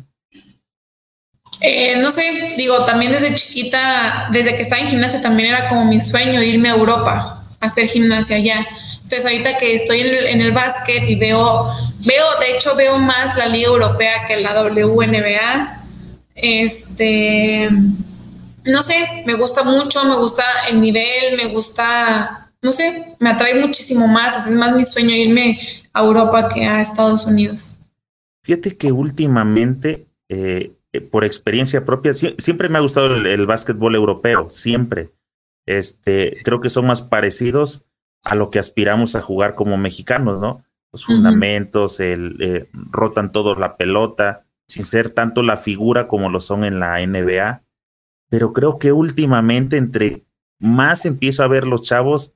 [1.64, 5.84] Eh, no sé, digo, también desde chiquita, desde que estaba en gimnasia, también era como
[5.84, 8.66] mi sueño irme a Europa, a hacer gimnasia allá.
[8.96, 11.70] Entonces ahorita que estoy en el, básquet y veo,
[12.04, 15.84] veo, de hecho veo más la Liga Europea que la WNBA.
[16.34, 17.70] Este,
[18.64, 23.54] no sé, me gusta mucho, me gusta el nivel, me gusta, no sé, me atrae
[23.54, 24.48] muchísimo más.
[24.48, 25.60] es más mi sueño irme
[25.92, 27.76] a Europa que a Estados Unidos.
[28.42, 35.12] Fíjate que últimamente eh, por experiencia propia, siempre me ha gustado el, básquetbol europeo, siempre.
[35.66, 37.84] Este, creo que son más parecidos
[38.24, 40.64] a lo que aspiramos a jugar como mexicanos, ¿no?
[40.92, 46.40] Los fundamentos, el, eh, rotan todos la pelota, sin ser tanto la figura como lo
[46.40, 47.62] son en la NBA.
[48.28, 50.26] Pero creo que últimamente, entre
[50.60, 52.34] más empiezo a ver los chavos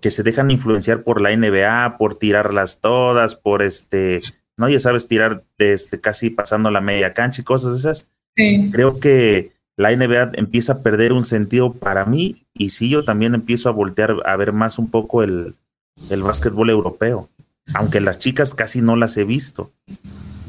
[0.00, 4.22] que se dejan influenciar por la NBA, por tirarlas todas, por este
[4.56, 4.68] ¿no?
[4.68, 8.06] Ya sabes, tirar desde casi pasando la media cancha y cosas esas.
[8.34, 13.34] Creo que la NBA empieza a perder un sentido para mí y sí, yo también
[13.34, 15.54] empiezo a voltear a ver más un poco el,
[16.10, 17.28] el básquetbol europeo,
[17.74, 19.72] aunque las chicas casi no las he visto.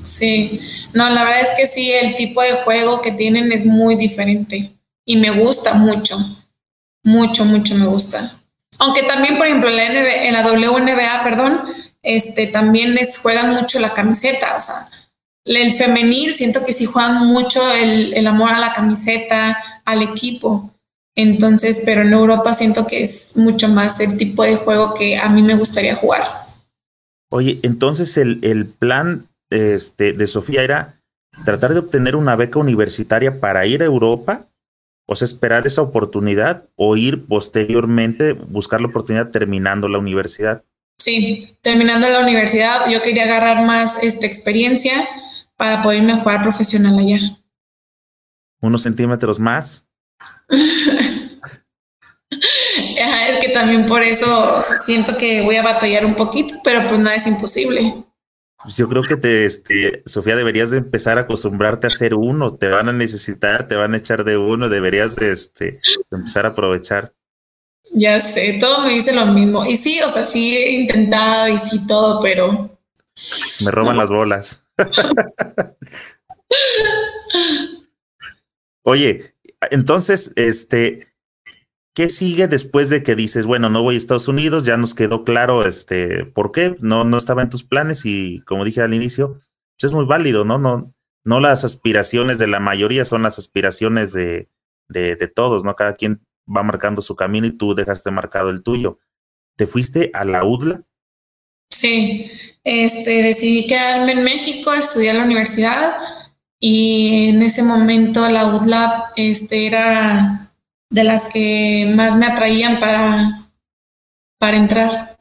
[0.04, 0.62] Sí,
[0.94, 4.72] no, la verdad es que sí, el tipo de juego que tienen es muy diferente
[5.06, 6.18] y me gusta mucho,
[7.04, 8.38] mucho, mucho me gusta.
[8.80, 11.62] Aunque también, por ejemplo, en la, en la WNBA, perdón,
[12.04, 14.90] este, también les juegan mucho la camiseta, o sea,
[15.56, 20.72] el femenil siento que sí juegan mucho el, amor a la camiseta, al equipo.
[21.16, 25.30] Entonces, pero en Europa siento que es mucho más el tipo de juego que a
[25.30, 26.24] mí me gustaría jugar.
[27.30, 31.02] Oye, entonces el, plan este, de Sofía era
[31.44, 34.48] tratar de obtener una beca universitaria para ir a Europa,
[35.08, 40.64] o sea, esperar esa oportunidad o ir posteriormente, buscar la oportunidad terminando la universidad.
[40.98, 45.08] Sí, terminando la universidad, yo quería agarrar más esta experiencia
[45.56, 47.20] para poderme jugar profesional allá.
[48.60, 49.86] ¿Unos centímetros más?
[53.30, 57.16] es que también por eso siento que voy a batallar un poquito, pero pues nada
[57.16, 58.04] es imposible.
[58.64, 62.56] Pues yo creo que te, este, Sofía, deberías de empezar a acostumbrarte a ser uno.
[62.56, 64.68] Te van a necesitar, te van a echar de uno.
[64.68, 65.80] Deberías de, este,
[66.10, 67.14] empezar a aprovechar.
[67.94, 69.66] Ya sé, todo me dice lo mismo.
[69.66, 72.78] Y sí, o sea, sí he intentado y sí todo, pero...
[73.62, 74.64] Me roban las bolas.
[78.84, 79.34] Oye,
[79.72, 81.14] entonces, este,
[81.96, 84.64] ¿qué sigue después de que dices, bueno, no voy a Estados Unidos?
[84.64, 88.64] Ya nos quedó claro, este, por qué no, no estaba en tus planes y como
[88.64, 89.34] dije al inicio,
[89.78, 90.58] pues es muy válido, ¿no?
[90.60, 90.94] No,
[91.26, 94.48] no las aspiraciones de la mayoría son las aspiraciones de,
[94.88, 95.76] de, de todos, ¿no?
[95.76, 99.00] Cada quien va marcando su camino y tú dejaste marcado el tuyo.
[99.56, 100.84] ¿Te fuiste a la UDLA?
[101.70, 102.32] Sí,
[102.64, 105.98] este, decidí quedarme en México, estudiar en la universidad
[106.60, 110.52] y en ese momento la UDLA este, era
[110.90, 113.50] de las que más me atraían para,
[114.40, 115.18] para entrar.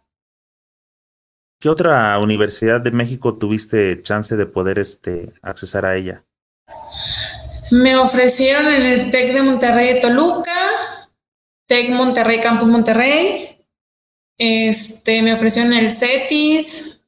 [1.61, 6.25] ¿Qué otra universidad de México tuviste chance de poder este, accesar a ella?
[7.71, 10.56] Me ofrecieron en el TEC de Monterrey de Toluca,
[11.67, 13.65] Tec Monterrey, Campus Monterrey.
[14.39, 17.01] Este, me ofrecieron el CETIS.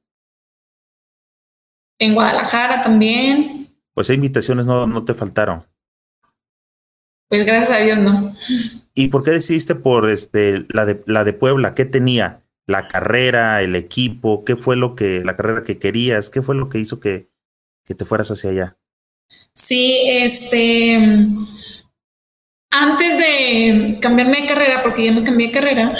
[1.99, 3.75] En Guadalajara también.
[3.95, 5.65] Pues invitaciones no, no te faltaron.
[7.29, 8.35] Pues gracias a Dios no.
[8.95, 11.75] ¿Y por qué decidiste por este la de la de Puebla?
[11.75, 12.43] ¿Qué tenía?
[12.67, 16.31] La carrera, el equipo, ¿qué fue lo que, la carrera que querías?
[16.31, 17.31] ¿Qué fue lo que hizo que,
[17.85, 18.77] que te fueras hacia allá?
[19.55, 20.99] Sí, este
[22.71, 25.97] antes de cambiarme de carrera, porque ya me cambié de carrera,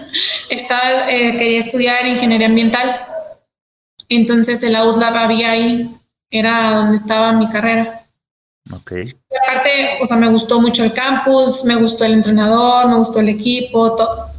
[0.48, 3.06] estaba, eh, quería estudiar ingeniería ambiental.
[4.08, 5.90] Entonces el AUSLAB había ahí,
[6.30, 8.06] era donde estaba mi carrera.
[8.70, 8.92] Ok.
[8.92, 13.20] Y aparte, o sea, me gustó mucho el campus, me gustó el entrenador, me gustó
[13.20, 14.30] el equipo, todo.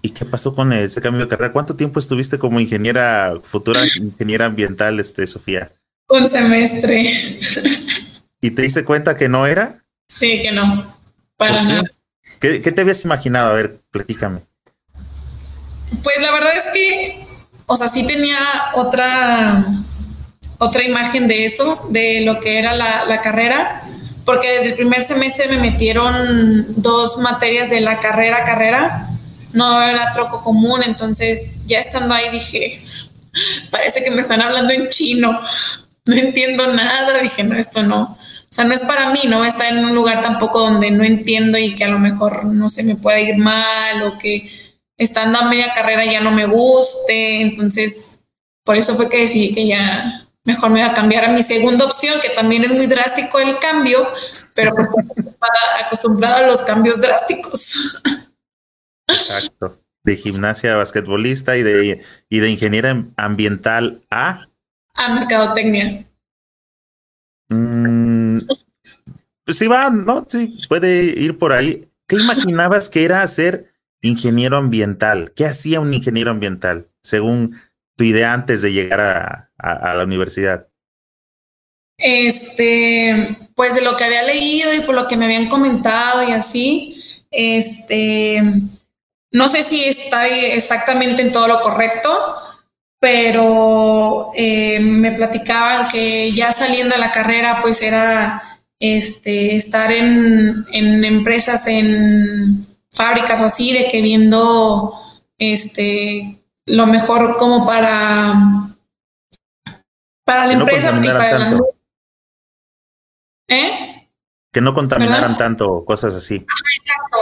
[0.00, 1.52] ¿Y qué pasó con ese cambio de carrera?
[1.52, 5.72] ¿Cuánto tiempo estuviste como ingeniera, futura ingeniera ambiental, este, Sofía?
[6.08, 7.40] Un semestre.
[8.40, 9.82] ¿Y te diste cuenta que no era?
[10.08, 10.96] Sí, que no,
[11.36, 11.82] para nada.
[12.40, 13.50] ¿Qué, ¿Qué, te habías imaginado?
[13.50, 14.40] A ver, platícame.
[16.02, 17.26] Pues la verdad es que,
[17.66, 18.38] o sea, sí tenía
[18.74, 19.64] otra,
[20.58, 23.82] otra imagen de eso, de lo que era la, la carrera,
[24.24, 29.08] porque desde el primer semestre me metieron dos materias de la carrera carrera,
[29.52, 32.80] no era troco común, entonces ya estando ahí dije,
[33.70, 35.40] parece que me están hablando en chino,
[36.04, 38.18] no entiendo nada, dije, no, esto no,
[38.56, 41.74] sea, no es para mí, no estar en un lugar tampoco donde no entiendo y
[41.74, 44.50] que a lo mejor no se me pueda ir mal o que
[44.96, 48.20] estando a media carrera ya no me guste, entonces
[48.64, 51.84] por eso fue que decidí que ya mejor me iba a cambiar a mi segunda
[51.84, 54.08] opción, que también es muy drástico el cambio,
[54.54, 54.88] pero pues
[55.84, 58.02] acostumbrada a los cambios drásticos.
[59.06, 59.80] Exacto.
[60.02, 64.46] De gimnasia basquetbolista y de, y de ingeniera ambiental a...
[64.94, 66.06] A mercadotecnia.
[67.48, 68.38] Mm,
[69.46, 70.24] sí va, ¿no?
[70.28, 71.88] Sí, puede ir por ahí.
[72.06, 73.72] ¿Qué imaginabas que era hacer
[74.02, 75.32] ingeniero ambiental?
[75.34, 77.56] ¿Qué hacía un ingeniero ambiental, según
[77.96, 80.68] tu idea antes de llegar a, a, la universidad?
[81.98, 86.32] Este, pues de lo que había leído y por lo que me habían comentado y
[86.32, 88.42] así, este,
[89.32, 92.36] no sé si está exactamente en todo lo correcto,
[93.06, 100.66] pero eh, me platicaban que ya saliendo de la carrera, pues era este, estar en,
[100.72, 104.92] en empresas, en fábricas o así, de que viendo
[105.38, 108.74] este, lo mejor como para,
[110.24, 111.60] para la empresa y para la...
[113.46, 113.95] ¿Eh?
[114.56, 116.46] Que no contaminaran tanto, cosas así.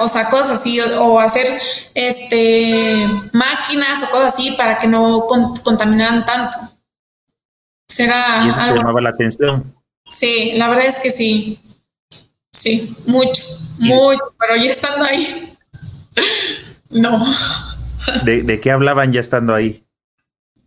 [0.00, 1.60] o sea, cosas así, o, hacer
[1.92, 6.56] este máquinas o cosas así para que no contaminaran tanto.
[7.88, 8.76] Será y eso algo...
[8.76, 9.74] llamaba la atención.
[10.12, 11.58] Sí, la verdad es que sí.
[12.52, 13.42] Sí, mucho,
[13.78, 15.58] mucho, pero ya estando ahí.
[16.88, 17.34] no.
[18.22, 19.84] ¿De, qué hablaban ya estando ahí?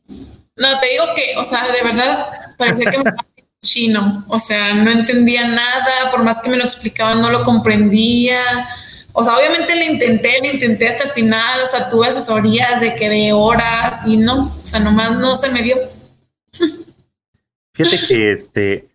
[0.09, 3.03] No, te digo que, o sea, de verdad, parecía que me
[3.61, 8.67] chino, o sea, no entendía nada, por más que me lo explicaban, no lo comprendía.
[9.13, 12.95] O sea, obviamente le intenté, le intenté hasta el final, o sea, tuve asesorías de
[12.95, 15.77] que de horas y no, o sea, nomás no se me dio.
[17.73, 18.89] Fíjate que este,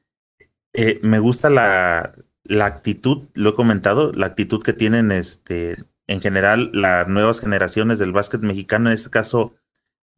[0.73, 6.21] eh, me gusta la, la actitud, lo he comentado, la actitud que tienen este, en
[6.21, 9.55] general las nuevas generaciones del básquet mexicano, en este caso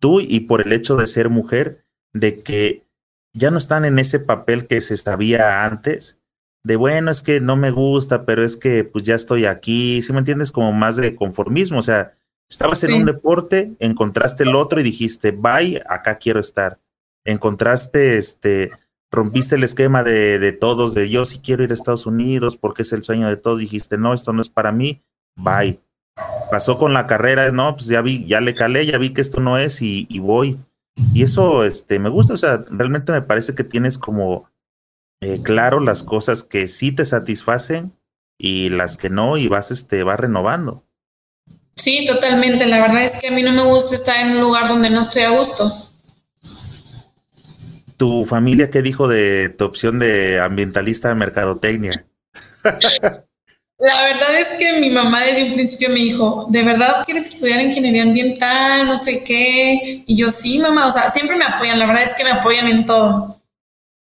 [0.01, 2.84] tú, y por el hecho de ser mujer, de que
[3.35, 6.18] ya no están en ese papel que se sabía antes,
[6.62, 10.12] de bueno, es que no me gusta, pero es que pues ya estoy aquí, si
[10.12, 10.51] me entiendes?
[10.51, 12.14] Como más de conformismo, o sea,
[12.49, 16.80] estabas en un deporte, encontraste el otro y dijiste, bye, acá quiero estar.
[17.24, 18.70] Encontraste, este,
[19.11, 22.82] rompiste el esquema de, de todos, de yo sí quiero ir a Estados Unidos porque
[22.82, 25.03] es el sueño de todos, dijiste, no, esto no es para mí,
[25.37, 25.80] bye.
[26.51, 29.41] Pasó con la carrera, no, pues ya vi, ya le calé, ya vi que esto
[29.41, 30.59] no es y, y voy.
[31.12, 34.49] Y eso este, me gusta, o sea, realmente me parece que tienes como
[35.20, 37.92] eh, claro las cosas que sí te satisfacen
[38.38, 40.84] y las que no, y vas, este, vas renovando.
[41.76, 42.66] Sí, totalmente.
[42.66, 45.01] La verdad es que a mí no me gusta estar en un lugar donde no
[45.01, 45.90] estoy a gusto.
[47.97, 52.07] ¿Tu familia qué dijo de tu opción de ambientalista de mercadotecnia?
[53.85, 57.61] La verdad es que mi mamá desde un principio me dijo, ¿de verdad quieres estudiar
[57.61, 58.87] ingeniería ambiental?
[58.87, 60.03] No sé qué.
[60.07, 62.66] Y yo sí, mamá, o sea, siempre me apoyan, la verdad es que me apoyan
[62.66, 63.43] en todo.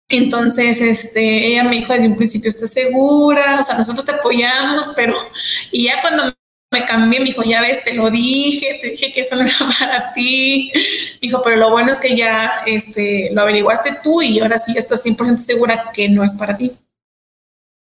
[0.08, 3.60] Entonces, este, ella me dijo desde un principio, ¿estás segura?
[3.60, 5.14] O sea, nosotros te apoyamos, pero...
[5.70, 6.24] Y ya cuando
[6.72, 9.54] me cambié, me dijo, ya ves, te lo dije, te dije que eso no era
[9.78, 10.72] para ti.
[10.74, 14.74] Me dijo, pero lo bueno es que ya este, lo averiguaste tú y ahora sí
[14.76, 16.72] estás 100% segura que no es para ti.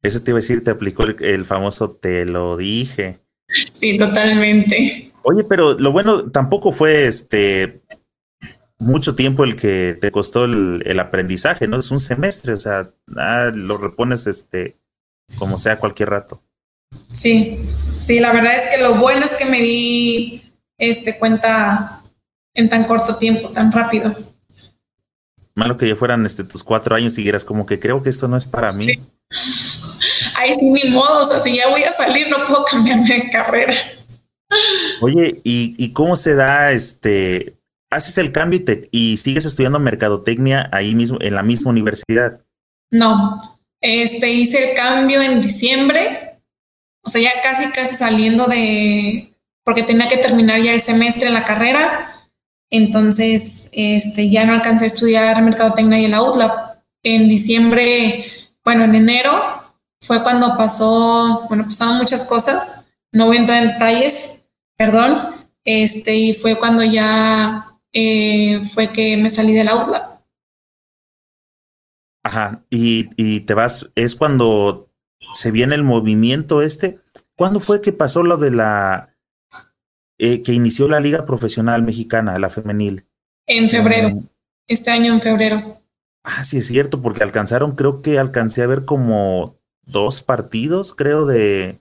[0.03, 3.21] Eso te iba a decir, te aplicó el, famoso te lo dije.
[3.73, 5.13] Sí, totalmente.
[5.23, 7.83] Oye, pero lo bueno tampoco fue este
[8.79, 11.79] mucho tiempo el que te costó el, aprendizaje, ¿no?
[11.79, 14.77] Es un semestre, o sea, ah, lo repones este
[15.39, 16.43] como sea cualquier rato.
[17.13, 17.61] Sí,
[18.01, 22.03] sí, la verdad es que lo bueno es que me di este cuenta
[22.55, 24.15] en tan corto tiempo, tan rápido.
[25.55, 28.27] Malo que ya fueran este, tus cuatro años y dijeras como que creo que esto
[28.27, 29.01] no es para mí.
[30.37, 33.31] Ay, sí, ni modo, o sea, si ya voy a salir, no puedo cambiarme de
[33.31, 33.75] carrera.
[35.01, 37.55] Oye, ¿y, cómo se da este?
[37.91, 42.41] ¿Haces el cambio y, te, y sigues estudiando mercadotecnia ahí mismo, en la misma universidad?
[42.91, 46.41] No, este, hice el cambio en diciembre,
[47.03, 51.35] o sea, ya casi, casi saliendo de, porque tenía que terminar ya el semestre en
[51.35, 52.13] la carrera,
[52.73, 56.83] entonces, este, ya no alcancé a estudiar mercadotecnia y en la UTLA.
[57.03, 58.25] En diciembre
[58.65, 59.33] bueno, en enero
[60.01, 62.81] fue cuando pasó, bueno, pasaron muchas cosas,
[63.13, 64.43] no voy a entrar en detalles,
[64.77, 65.35] perdón,
[65.65, 70.03] este, y fue cuando ya eh, fue que me salí del outlet.
[72.25, 74.89] Ajá, y, y te vas, es cuando
[75.33, 76.99] se viene el movimiento este.
[77.37, 79.15] ¿Cuándo fue que pasó lo de la,
[80.19, 83.07] eh, que inició la Liga Profesional Mexicana, la femenil?
[83.47, 84.29] En febrero, mm.
[84.69, 85.82] este año en febrero.
[86.25, 91.27] Ah, sí, es cierto, porque alcanzaron, creo que alcancé a ver como dos partidos, creo,
[91.27, 91.81] de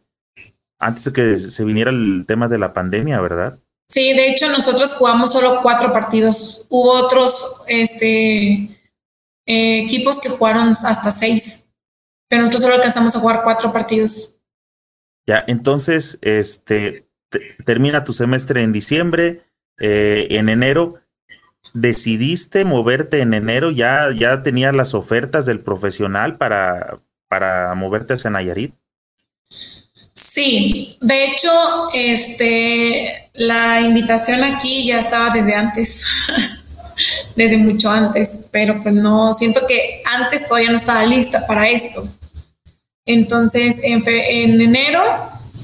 [0.80, 3.60] antes de que se viniera el tema de la pandemia, ¿verdad?
[3.88, 6.66] Sí, de hecho nosotros jugamos solo cuatro partidos.
[6.70, 8.80] Hubo otros este,
[9.46, 11.66] eh, equipos que jugaron hasta seis,
[12.28, 14.38] pero nosotros solo alcanzamos a jugar cuatro partidos.
[15.28, 17.08] Ya, entonces, este,
[17.66, 19.44] termina tu semestre en diciembre,
[19.78, 21.01] eh, en enero,
[21.74, 28.30] decidiste moverte en enero, ya, ya tenías las ofertas del profesional para, para moverte hacia
[28.30, 28.74] Nayarit.
[30.14, 31.52] Sí, de hecho,
[31.94, 36.04] este, la invitación aquí ya estaba desde antes,
[37.36, 42.08] desde mucho antes, pero pues no, siento que antes todavía no estaba lista para esto.
[43.06, 45.04] Entonces, en, en enero,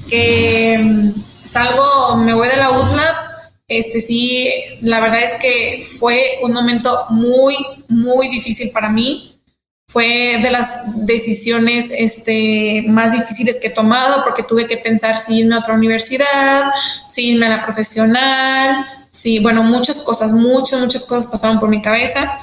[0.08, 1.12] que mm,
[1.46, 3.27] salgo, me voy de la UTLAB,
[3.68, 4.50] este sí,
[4.80, 7.56] la verdad es que fue un momento muy,
[7.88, 9.40] muy difícil para mí.
[9.86, 15.38] Fue de las decisiones este, más difíciles que he tomado porque tuve que pensar si
[15.38, 16.70] irme a otra universidad,
[17.10, 21.80] si irme a la profesional, sí, bueno, muchas cosas, muchas, muchas cosas pasaban por mi
[21.80, 22.40] cabeza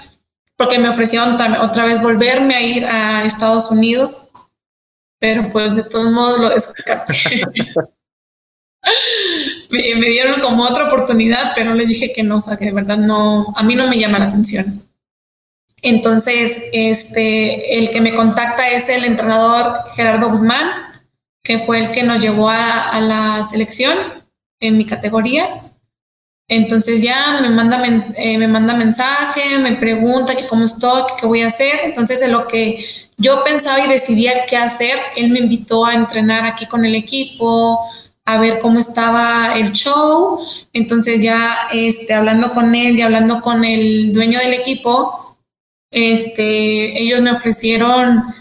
[0.55, 4.26] porque me ofrecieron otra vez volverme a ir a Estados Unidos
[5.19, 7.13] pero pues de todos modos lo descarté.
[9.69, 12.97] me, dieron como otra oportunidad, pero le dije que no, o sea, que de verdad
[12.97, 14.83] no, a mí no me llama la atención.
[15.81, 20.71] Entonces, este, el que me contacta es el entrenador Gerardo Guzmán,
[21.43, 23.95] que fue el que nos llevó a, a la selección
[24.59, 25.61] en mi categoría.
[26.47, 27.83] Entonces ya me manda,
[28.15, 31.81] eh, me manda mensaje, me pregunta que cómo estoy, qué voy a hacer.
[31.83, 32.86] Entonces, en lo que
[33.17, 34.97] yo pensaba y decidía qué hacer.
[35.15, 37.79] Él me invitó a entrenar aquí con el equipo,
[38.26, 40.39] a ver cómo estaba el show.
[40.73, 45.38] Entonces ya este, hablando con él y hablando con el dueño del equipo,
[45.91, 48.34] este, ellos me ofrecieron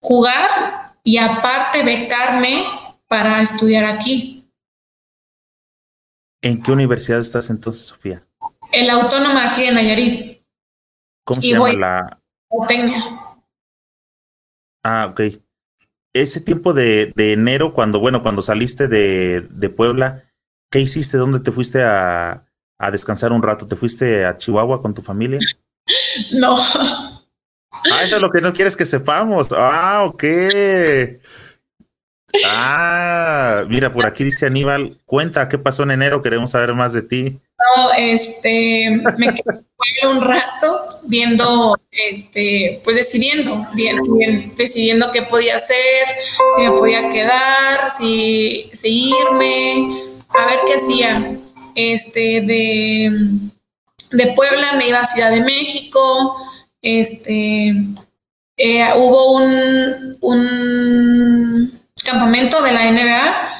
[0.00, 2.64] jugar y aparte becarme
[3.08, 4.48] para estudiar aquí.
[6.40, 8.26] ¿En qué universidad estás entonces, Sofía?
[8.72, 10.42] En la Autónoma aquí en Nayarit.
[11.24, 12.20] ¿Cómo se llama la?
[14.82, 15.20] Ah, ok.
[16.14, 20.24] Ese tiempo de, de enero, cuando, bueno, cuando saliste de, de, Puebla,
[20.70, 21.16] ¿qué hiciste?
[21.16, 22.44] ¿Dónde te fuiste a,
[22.78, 23.66] a descansar un rato?
[23.66, 25.40] ¿Te fuiste a Chihuahua con tu familia?
[26.32, 26.58] No.
[27.72, 29.48] Ah, eso es lo que no quieres que sepamos.
[29.50, 30.24] Ah, ok.
[32.46, 37.02] Ah, mira, por aquí dice Aníbal, cuenta qué pasó en enero, queremos saber más de
[37.02, 37.40] ti.
[37.96, 43.66] Este, me quedé un rato viendo, este, pues decidiendo,
[44.56, 46.06] decidiendo qué podía hacer,
[46.56, 51.38] si me podía quedar, si, irme, a ver qué hacía.
[51.74, 53.10] Este, de,
[54.10, 56.36] de Puebla me iba a Ciudad de México,
[56.82, 57.74] este,
[58.56, 63.52] eh, hubo un, un campamento de la NBA,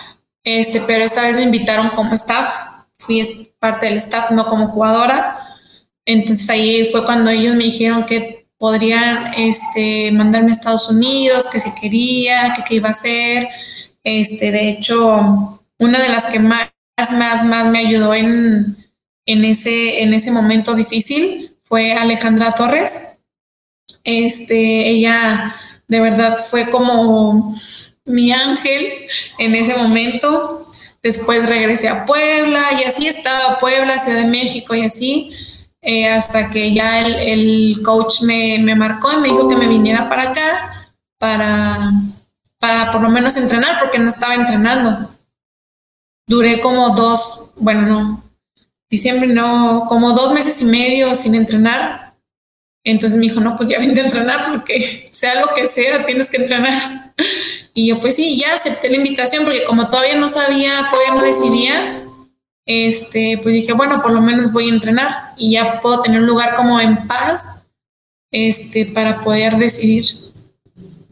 [0.44, 2.71] este, pero esta vez me invitaron como staff,
[3.04, 5.38] fui parte del staff, no como jugadora.
[6.04, 11.60] Entonces ahí fue cuando ellos me dijeron que podrían este, mandarme a Estados Unidos, que
[11.60, 13.48] si quería, que qué iba a hacer.
[14.04, 16.70] Este, de hecho, una de las que más,
[17.12, 18.76] más, más me ayudó en,
[19.26, 23.02] en, ese, en ese momento difícil fue Alejandra Torres.
[24.04, 25.54] Este, ella
[25.88, 27.54] de verdad fue como
[28.04, 29.06] mi ángel
[29.38, 30.68] en ese momento.
[31.02, 35.32] Después regresé a Puebla y así estaba Puebla, Ciudad de México y así,
[35.80, 40.08] eh, hasta que ya el, coach me, me, marcó y me dijo que me viniera
[40.08, 40.82] para acá
[41.18, 41.92] para,
[42.58, 45.10] para por lo menos entrenar, porque no estaba entrenando.
[46.26, 48.24] Duré como dos, bueno, no,
[48.88, 52.14] diciembre no, como dos meses y medio sin entrenar.
[52.84, 56.28] Entonces me dijo, no, pues ya vente a entrenar porque sea lo que sea, tienes
[56.28, 57.11] que entrenar.
[57.74, 61.22] Y yo pues sí, ya acepté la invitación porque como todavía no sabía, todavía no
[61.22, 62.04] decidía,
[62.66, 66.26] este, pues dije, bueno, por lo menos voy a entrenar y ya puedo tener un
[66.26, 67.44] lugar como en paz
[68.30, 70.04] este, para poder decidir.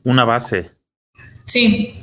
[0.05, 0.71] Una base.
[1.47, 2.03] Sí.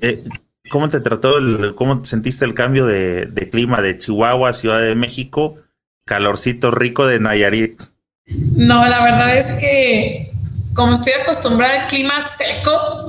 [0.00, 0.24] Eh,
[0.70, 4.94] ¿Cómo te trató, el, cómo sentiste el cambio de, de clima de Chihuahua Ciudad de
[4.94, 5.58] México?
[6.04, 7.80] Calorcito rico de Nayarit.
[8.26, 10.32] No, la verdad es que
[10.76, 13.08] como estoy acostumbrada al clima seco,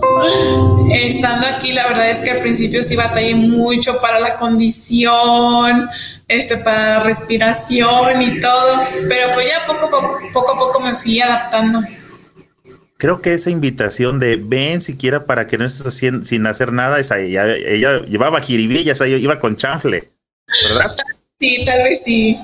[0.90, 5.90] estando aquí, la verdad es que al principio sí batallé mucho para la condición,
[6.30, 10.80] este, para la respiración y todo, pero pues ya poco a poco, poco a poco
[10.80, 11.82] me fui adaptando.
[12.98, 17.00] Creo que esa invitación de ven siquiera para que no estés haciendo sin hacer nada,
[17.00, 20.10] esa, ella, ella llevaba jiribillas, ella iba con chanfle,
[20.70, 20.96] ¿verdad?
[21.40, 22.40] sí, tal vez sí,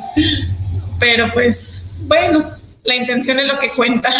[0.99, 4.13] pero pues bueno, la intención es lo que cuenta.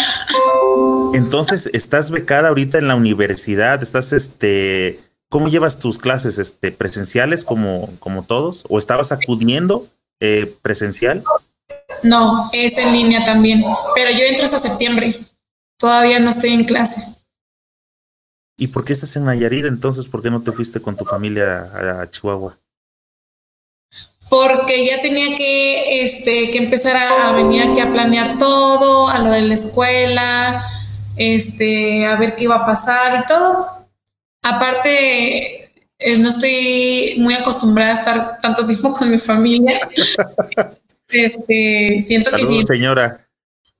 [1.14, 7.44] Entonces, estás becada ahorita en la universidad, estás este, ¿cómo llevas tus clases este presenciales
[7.44, 9.88] como como todos o estabas acudiendo
[10.20, 11.24] eh, presencial?
[12.02, 15.26] No, es en línea también, pero yo entro hasta septiembre.
[15.78, 17.02] Todavía no estoy en clase.
[18.56, 20.06] ¿Y por qué estás en Nayarit entonces?
[20.06, 22.58] ¿Por qué no te fuiste con tu familia a Chihuahua?
[24.28, 29.30] Porque ya tenía que, este, que empezar a, venir aquí a planear todo, a lo
[29.30, 30.70] de la escuela,
[31.16, 33.86] este, a ver qué iba a pasar y todo.
[34.42, 39.80] Aparte, eh, no estoy muy acostumbrada a estar tanto tiempo con mi familia.
[41.08, 42.62] este, siento que sí.
[42.66, 43.20] señora.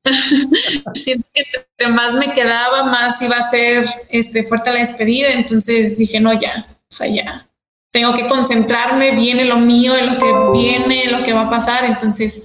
[1.02, 1.44] siento que
[1.78, 5.32] entre más me quedaba, más iba a ser este, fuerte la despedida.
[5.32, 7.48] Entonces dije, no, ya, o sea, ya
[7.94, 11.42] tengo que concentrarme bien en lo mío, en lo que viene, en lo que va
[11.42, 11.84] a pasar.
[11.84, 12.42] Entonces,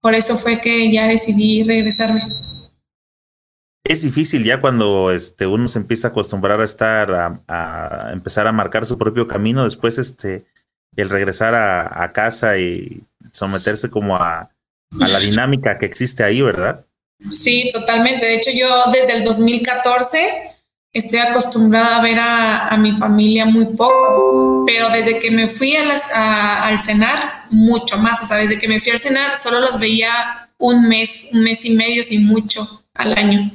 [0.00, 2.22] por eso fue que ya decidí regresarme.
[3.84, 7.12] Es difícil ya cuando este, uno se empieza a acostumbrar a estar,
[7.46, 10.46] a, empezar a marcar su propio camino, después este,
[10.96, 14.50] el regresar a, a casa y someterse como a,
[15.00, 16.84] a la dinámica que existe ahí, ¿verdad?
[17.30, 18.26] Sí, totalmente.
[18.26, 20.47] De hecho, yo desde el 2014
[20.98, 26.66] estoy acostumbrada a ver a, mi familia muy poco, pero desde que me fui a
[26.66, 28.22] al cenar, mucho más.
[28.22, 31.64] O sea, desde que me fui al cenar, solo los veía un mes, un mes
[31.64, 33.50] y medio, sin mucho, al año.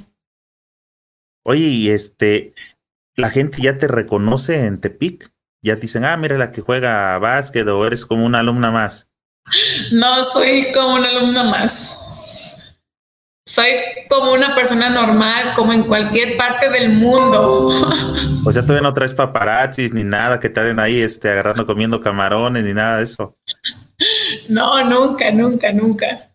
[1.46, 2.54] Oye, y este,
[3.16, 5.32] la gente ya te reconoce en Tepic.
[5.62, 9.08] Ya te dicen, ah, mira la que juega básquet o eres como una alumna más.
[9.92, 12.03] No, soy como una alumna más
[13.54, 13.68] soy
[14.10, 17.72] como una persona normal, como en cualquier parte del mundo.
[18.46, 22.02] O sea, todavía no traes paparazzis ni nada que te den ahí este, agarrando, comiendo
[22.02, 23.38] camarones ni nada de eso.
[24.50, 26.30] No, nunca, nunca, nunca.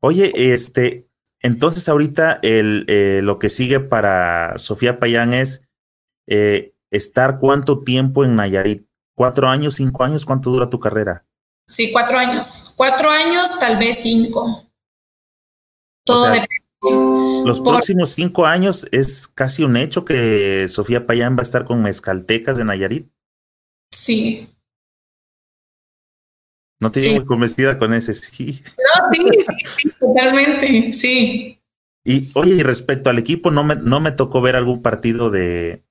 [0.00, 1.06] Oye, este,
[1.40, 5.62] entonces ahorita el, eh, lo que sigue para Sofía Payán es
[6.26, 8.84] eh, estar cuánto tiempo en Nayarit.
[9.14, 10.26] ¿Cuatro años, cinco años?
[10.26, 11.24] ¿Cuánto dura tu carrera?
[11.68, 12.74] Sí, cuatro años.
[12.76, 14.71] Cuatro años, tal vez cinco.
[16.04, 16.34] Todo
[17.44, 21.82] Los próximos cinco años es casi un hecho que Sofía Payán va a estar con
[21.82, 23.08] Mezcaltecas de Nayarit.
[23.92, 24.48] Sí.
[26.80, 27.14] No te sí.
[27.14, 28.60] muy convencida con ese, sí.
[28.64, 31.60] No, sí, sí, sí, totalmente, sí.
[32.04, 35.84] Y oye, y respecto al equipo, no me, no me tocó ver algún partido de,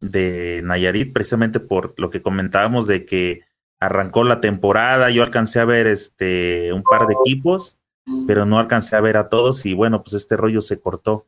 [0.00, 3.42] de Nayarit, precisamente por lo que comentábamos de que
[3.80, 5.10] arrancó la temporada.
[5.10, 7.78] Yo alcancé a ver este un par de equipos
[8.26, 11.26] pero no alcancé a ver a todos y bueno, pues este rollo se cortó.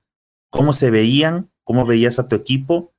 [0.51, 1.51] ¿Cómo se veían?
[1.65, 2.93] ¿Cómo veías a tu equipo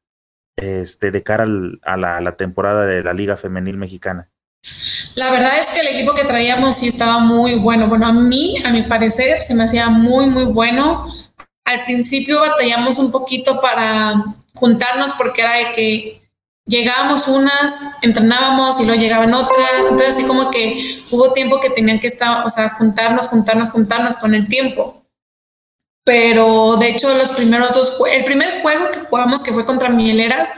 [0.55, 1.45] este, de cara
[1.83, 4.29] a, la, temporada de la Liga Femenil Mexicana?
[5.15, 7.87] La verdad es que el equipo que traíamos sí estaba muy bueno.
[7.87, 11.07] Bueno, a mí, a mi parecer, se me hacía muy, muy bueno.
[11.65, 14.23] Al principio batallamos un poquito para
[14.53, 16.20] juntarnos porque era de que
[16.65, 21.99] llegábamos unas, entrenábamos y luego llegaban otras, entonces así como que hubo tiempo que tenían
[21.99, 25.03] que estar, o sea, juntarnos, juntarnos, juntarnos con el tiempo.
[26.03, 30.49] Pero de hecho los primeros dos, el primer juego que jugamos que fue contra Mieleras,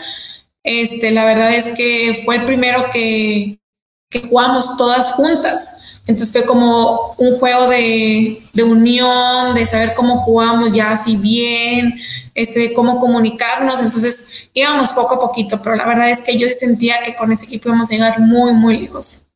[0.64, 3.60] este, la verdad es que fue el primero que,
[4.10, 5.70] que jugamos todas juntas.
[6.06, 12.00] Entonces fue como un juego de, de unión, de saber cómo jugamos ya así bien,
[12.36, 13.82] este, cómo comunicarnos.
[13.82, 17.46] Entonces íbamos poco a poquito, pero la verdad es que yo sentía que con ese
[17.46, 19.28] equipo íbamos a llegar muy, muy lejos.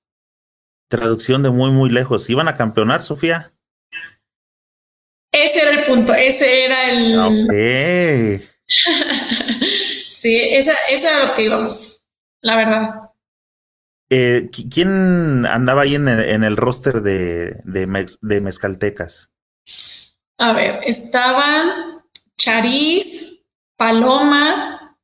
[0.89, 2.29] Traducción de muy, muy lejos.
[2.29, 3.53] ¿Iban a campeonar, Sofía?
[5.31, 8.41] Ese era el punto, ese era el...
[10.07, 12.01] sí, esa, eso era lo que íbamos,
[12.41, 13.06] la verdad.
[14.09, 19.31] Eh, ¿Quién andaba ahí en el, roster de, de, Mezcaltecas?
[20.37, 22.01] A ver, estaban
[22.37, 23.41] Chariz,
[23.75, 24.97] Paloma,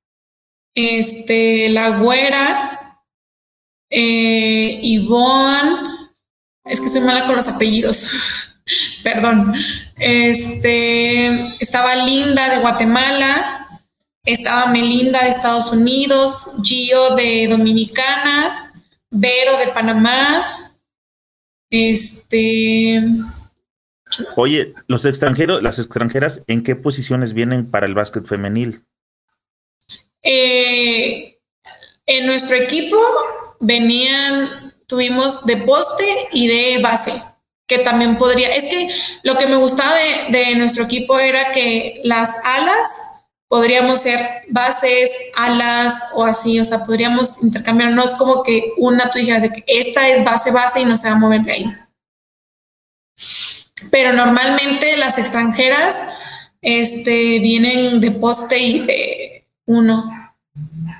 [0.74, 3.02] este, La Güera,
[3.90, 6.10] eh, Ivonne,
[6.64, 8.08] es que soy mala con los apellidos,
[9.04, 9.54] perdón.
[9.98, 11.28] Este,
[11.62, 13.82] estaba Linda de Guatemala,
[14.24, 18.73] estaba Melinda de Estados Unidos, Gio de Dominicana,
[19.16, 20.74] Vero de Panamá,
[21.70, 23.00] este,
[24.36, 28.84] Oye, los extranjeros, las extranjeras, ¿en qué posiciones vienen para el básquet femenil?
[30.22, 31.38] Eh,
[32.06, 32.98] en nuestro equipo
[33.60, 37.24] venían, tuvimos de poste y de base,
[37.68, 38.90] que también podría, es que
[39.24, 42.90] lo que me gustaba de, de nuestro equipo era que las alas
[43.54, 49.12] podríamos ser bases, alas o así, o sea, podríamos intercambiar, no es como que una
[49.12, 51.52] tú dijeras de que esta es base, base y no se va a mover de
[51.52, 51.78] ahí.
[53.92, 55.94] Pero normalmente las extranjeras
[56.64, 60.34] este, vienen de poste y de uno.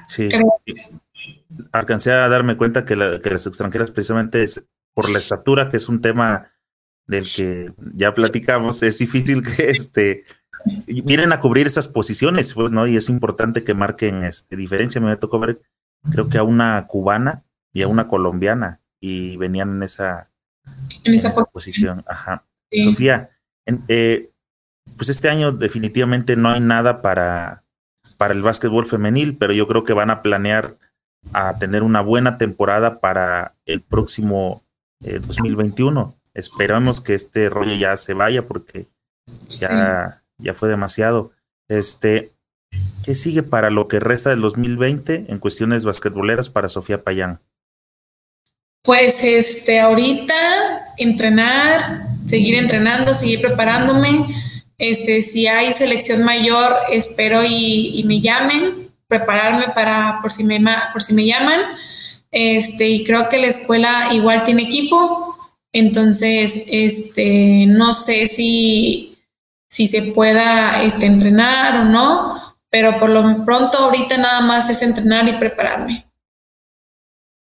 [0.08, 0.30] Sí.
[1.72, 2.94] Alcancé a darme cuenta que,
[3.24, 6.52] que las extranjeras precisamente es por la estatura, que es un tema
[7.08, 10.24] del que ya platicamos, es difícil que este
[10.88, 12.88] vienen a cubrir esas posiciones, pues, ¿no?
[12.88, 15.02] Y es importante que marquen este, diferencia.
[15.02, 15.62] Me tocó ver,
[16.12, 17.44] creo que a una cubana
[17.74, 20.30] y a una colombiana, y venían en esa,
[21.04, 22.04] en esa, posición.
[22.08, 22.46] Ajá.
[22.84, 23.32] Sofía,
[23.88, 24.32] eh,
[24.98, 27.64] pues este año definitivamente no hay nada para,
[28.18, 30.78] para el básquetbol femenil, pero yo creo que van a planear
[31.32, 34.64] a tener una buena temporada para el próximo
[35.00, 36.16] 2021.
[36.16, 38.88] Eh, Esperamos que este rollo ya se vaya porque
[39.50, 41.32] ya, ya fue demasiado.
[41.68, 42.34] Este,
[43.04, 47.42] ¿Qué sigue para lo que resta del 2020 en cuestiones basquetboleras para Sofía Payán?
[48.84, 50.34] Pues este, ahorita
[50.98, 54.28] entrenar, seguir entrenando, seguir preparándome.
[54.78, 60.60] Este, si hay selección mayor, espero y, me llamen, prepararme para por si me
[60.92, 61.62] por si me llaman.
[62.32, 65.38] Este, y creo que la escuela igual tiene equipo,
[65.72, 69.13] entonces este, no sé si,
[69.74, 74.84] si se pueda este, entrenar o no, pero por lo pronto ahorita nada más es
[74.84, 76.08] entrenar y prepararme.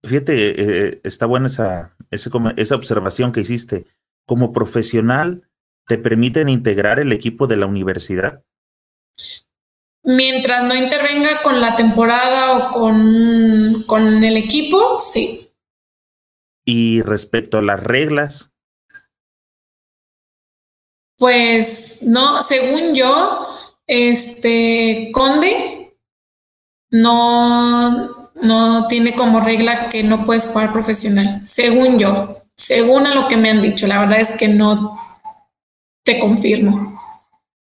[0.04, 3.86] Fíjate, eh, eh, está buena esa, esa observación que hiciste.
[4.26, 5.48] Como profesional,
[5.86, 8.44] ¿te permiten integrar el equipo de la universidad?
[10.04, 15.54] Mientras no intervenga con la temporada o con, con el equipo, sí.
[16.66, 18.49] Y respecto a las reglas.
[21.20, 23.46] Pues no, según yo,
[23.86, 25.94] este Conde
[26.90, 33.28] no, no tiene como regla que no puedes jugar profesional, según yo, según a lo
[33.28, 33.86] que me han dicho.
[33.86, 34.98] La verdad es que no
[36.04, 36.98] te confirmo.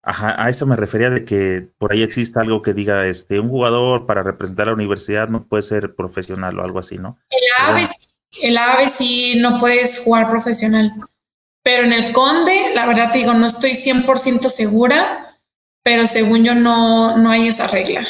[0.03, 3.49] Ajá, a eso me refería de que por ahí existe algo que diga, este, un
[3.49, 7.19] jugador para representar a la universidad no puede ser profesional o algo así, ¿no?
[7.29, 8.07] El AVE, sí,
[8.41, 10.93] el AVE sí no puedes jugar profesional,
[11.69, 15.39] pero en el Conde, la verdad te digo, no estoy 100% segura,
[15.83, 18.07] pero según yo no, no hay esa regla.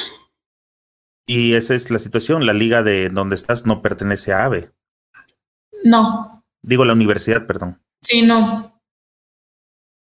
[1.26, 2.46] Y esa es la situación.
[2.46, 4.72] La liga de donde estás no pertenece a AVE.
[5.84, 6.46] No.
[6.62, 7.84] Digo, la universidad, perdón.
[8.02, 8.82] Sí, no.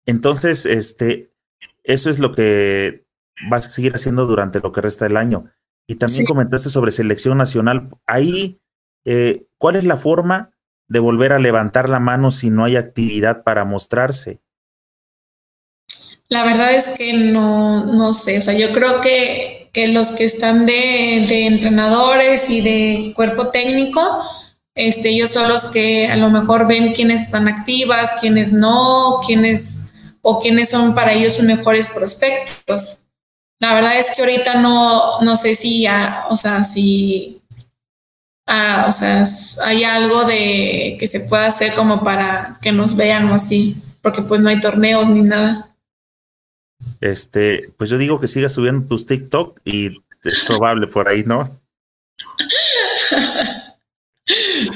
[0.06, 1.32] Entonces, este,
[1.84, 3.06] eso es lo que
[3.48, 5.52] vas a seguir haciendo durante lo que resta del año.
[5.86, 7.90] Y también comentaste sobre selección nacional.
[8.06, 8.60] Ahí,
[9.04, 10.50] eh, ¿cuál es la forma
[10.88, 14.40] de volver a levantar la mano si no hay actividad para mostrarse?
[16.28, 18.38] La verdad es que no, no sé.
[18.38, 24.00] O sea, yo creo que que los que están de, entrenadores y de cuerpo técnico,
[24.74, 29.82] este, ellos son los que a lo mejor ven quiénes están activas, quiénes no, quiénes
[30.22, 33.00] o quiénes son para ellos sus mejores prospectos.
[33.58, 37.42] La verdad es que ahorita no, no sé si ya, o sea, si
[38.46, 39.26] ah, o sea,
[39.64, 44.22] hay algo de que se pueda hacer como para que nos vean o así, porque
[44.22, 45.74] pues no hay torneos ni nada.
[47.00, 51.44] Este, pues yo digo que sigas subiendo tus TikTok y es probable por ahí, ¿no?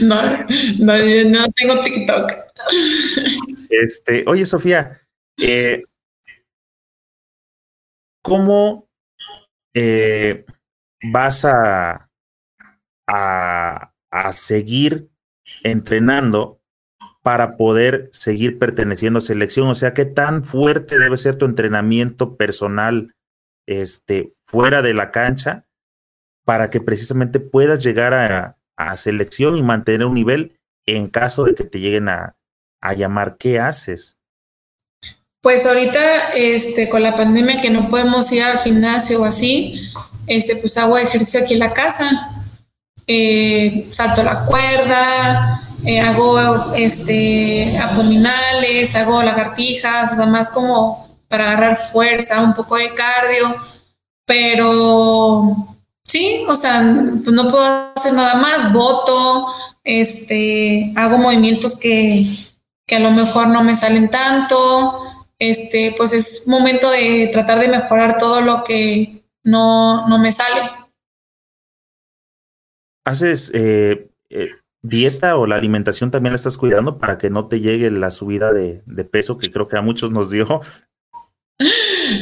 [0.00, 0.22] No,
[0.78, 0.96] no,
[1.26, 2.32] no tengo TikTok.
[3.68, 5.02] Este, oye, Sofía,
[5.36, 5.82] eh,
[8.22, 8.88] ¿cómo
[9.74, 10.44] eh,
[11.02, 12.08] vas a,
[13.12, 15.08] a, a seguir
[15.62, 16.60] entrenando
[17.22, 19.68] para poder seguir perteneciendo a selección?
[19.68, 23.14] O sea, ¿qué tan fuerte debe ser tu entrenamiento personal
[23.66, 25.64] este, fuera de la cancha
[26.44, 28.56] para que precisamente puedas llegar a,
[28.96, 32.34] selección y mantener un nivel en caso de que te lleguen a,
[32.96, 33.36] llamar?
[33.36, 34.16] ¿Qué haces?
[35.42, 39.92] Pues ahorita, este, con la pandemia que no podemos ir al gimnasio o así,
[40.26, 42.39] este, pues hago ejercicio aquí en la casa,
[43.12, 51.50] eh, salto la cuerda, eh, hago este, abdominales, hago lagartijas, o sea, más como para
[51.50, 53.56] agarrar fuerza, un poco de cardio,
[54.24, 56.84] pero sí, o sea,
[57.24, 62.26] pues no puedo hacer nada más, voto, este, hago movimientos que,
[62.86, 65.00] que a lo mejor no me salen tanto,
[65.36, 70.79] este, pues es momento de tratar de mejorar todo lo que no, no me sale.
[73.04, 74.50] ¿Haces eh, eh,
[74.82, 78.52] dieta o la alimentación también la estás cuidando para que no te llegue la subida
[78.52, 80.60] de, de peso que creo que a muchos nos dio?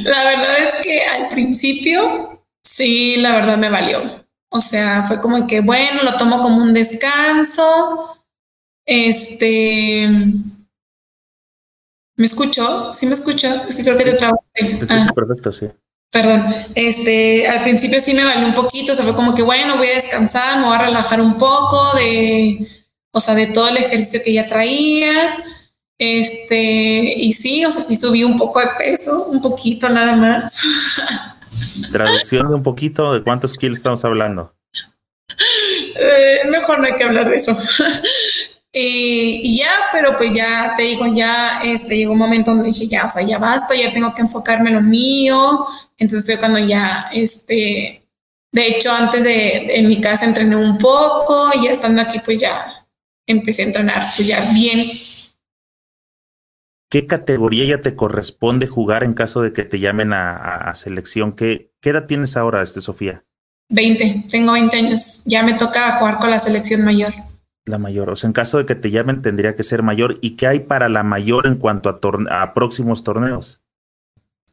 [0.02, 4.26] La verdad es que al principio sí, la verdad me valió.
[4.50, 8.24] O sea, fue como que, bueno, lo tomo como un descanso.
[8.86, 10.08] Este.
[12.16, 12.92] ¿Me escucho?
[12.94, 13.46] ¿Sí me escucho?
[13.68, 14.78] Es que creo que te trabajé.
[14.88, 15.12] Ah.
[15.14, 15.68] Perfecto, sí.
[16.10, 19.76] Perdón, este, al principio sí me valió un poquito, o sea, fue como que bueno,
[19.76, 22.66] voy a descansar, me voy a relajar un poco de,
[23.10, 25.36] o sea, de todo el ejercicio que ya traía,
[25.98, 30.62] este, y sí, o sea, sí subí un poco de peso, un poquito nada más.
[31.92, 34.54] Traducción de un poquito, ¿de cuántos kilos estamos hablando?
[36.00, 37.56] Eh, mejor no hay que hablar de eso.
[38.72, 43.06] Y ya, pero pues ya te digo, ya este, llegó un momento donde dije, ya,
[43.06, 45.66] o sea, ya basta, ya tengo que enfocarme en lo mío.
[45.96, 48.06] Entonces fue cuando ya, este,
[48.52, 52.40] de hecho, antes de, en mi casa entrené un poco, y ya estando aquí, pues
[52.40, 52.86] ya
[53.26, 54.90] empecé a entrenar, pues ya bien.
[56.90, 61.32] ¿Qué categoría ya te corresponde jugar en caso de que te llamen a, selección?
[61.32, 63.24] ¿Qué, ¿Qué, edad tienes ahora, este, Sofía?
[63.70, 65.22] 20, tengo 20 años.
[65.26, 67.12] Ya me toca jugar con la selección mayor.
[67.68, 70.18] La mayor, o sea, en caso de que te llamen tendría que ser mayor.
[70.22, 73.60] ¿Y qué hay para la mayor en cuanto a, a próximos torneos?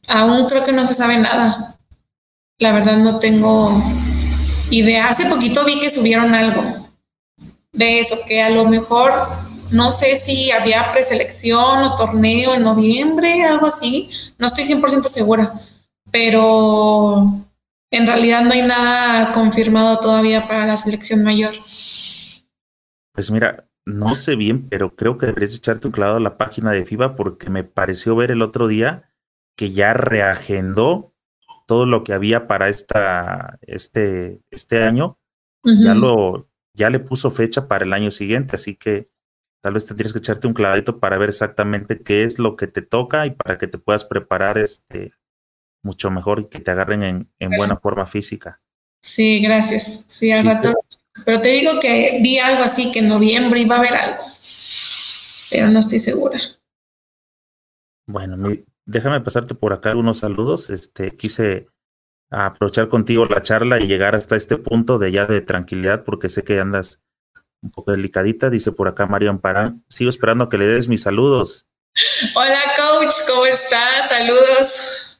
[0.09, 1.78] Aún creo que no se sabe nada.
[2.59, 3.82] La verdad no tengo
[4.70, 5.07] idea.
[5.07, 6.89] Hace poquito vi que subieron algo
[7.72, 9.13] de eso, que a lo mejor
[9.72, 14.09] no sé si había preselección o torneo en noviembre, algo así.
[14.38, 15.61] No estoy 100% segura,
[16.11, 17.34] pero
[17.91, 21.53] en realidad no hay nada confirmado todavía para la selección mayor.
[23.16, 26.72] Pues mira, no sé bien, pero creo que deberías echarte un clavado a la página
[26.72, 29.11] de FIBA porque me pareció ver el otro día
[29.57, 31.16] que ya reagendó
[31.66, 35.18] todo lo que había para esta, este, este año.
[35.63, 39.09] Ya lo, ya le puso fecha para el año siguiente, así que
[39.63, 42.84] tal vez tendrías que echarte un clavadito para ver exactamente qué es lo que te
[42.84, 45.13] toca y para que te puedas preparar este
[45.84, 48.61] mucho mejor y que te agarren en, en buena forma física.
[49.01, 50.03] Sí, gracias.
[50.05, 50.76] Sí, al rato.
[51.24, 54.24] Pero te digo que vi algo así que en noviembre iba a haber algo,
[55.49, 56.39] pero no estoy segura.
[58.07, 58.38] Bueno,
[58.86, 60.70] déjame pasarte por acá algunos saludos.
[60.70, 61.68] Este, quise
[62.30, 66.43] aprovechar contigo la charla y llegar hasta este punto de ya de tranquilidad porque sé
[66.43, 66.99] que andas
[67.61, 69.84] un poco delicadita, dice por acá Mario Amparán.
[69.89, 71.66] Sigo esperando que le des mis saludos.
[72.36, 74.09] Hola, coach, ¿cómo estás?
[74.09, 75.20] Saludos.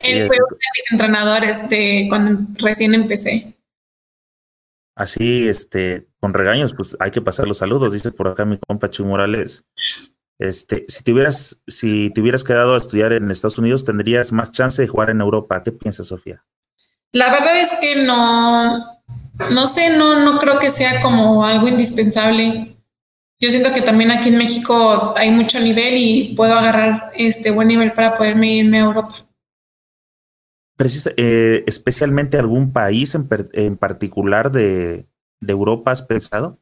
[0.00, 3.54] Él fue uno de mis entrenadores de cuando recién empecé.
[5.02, 8.88] Así, este, con regaños, pues hay que pasar los saludos, dice por acá mi compa
[8.88, 9.64] Chu Morales.
[10.38, 14.52] Este, si te hubieras, si te hubieras quedado a estudiar en Estados Unidos, tendrías más
[14.52, 15.60] chance de jugar en Europa.
[15.64, 16.44] ¿Qué piensas, Sofía?
[17.10, 18.78] La verdad es que no,
[19.50, 22.76] no sé, no, no creo que sea como algo indispensable.
[23.40, 27.66] Yo siento que también aquí en México hay mucho nivel y puedo agarrar este buen
[27.66, 29.16] nivel para poderme irme a Europa.
[30.76, 35.06] Precisa, eh, especialmente algún país en, en particular de,
[35.40, 36.58] de, Europa has pensado?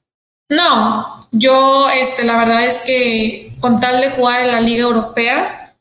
[0.48, 5.76] No, yo este, la verdad es que con tal de jugar en la Liga Europea,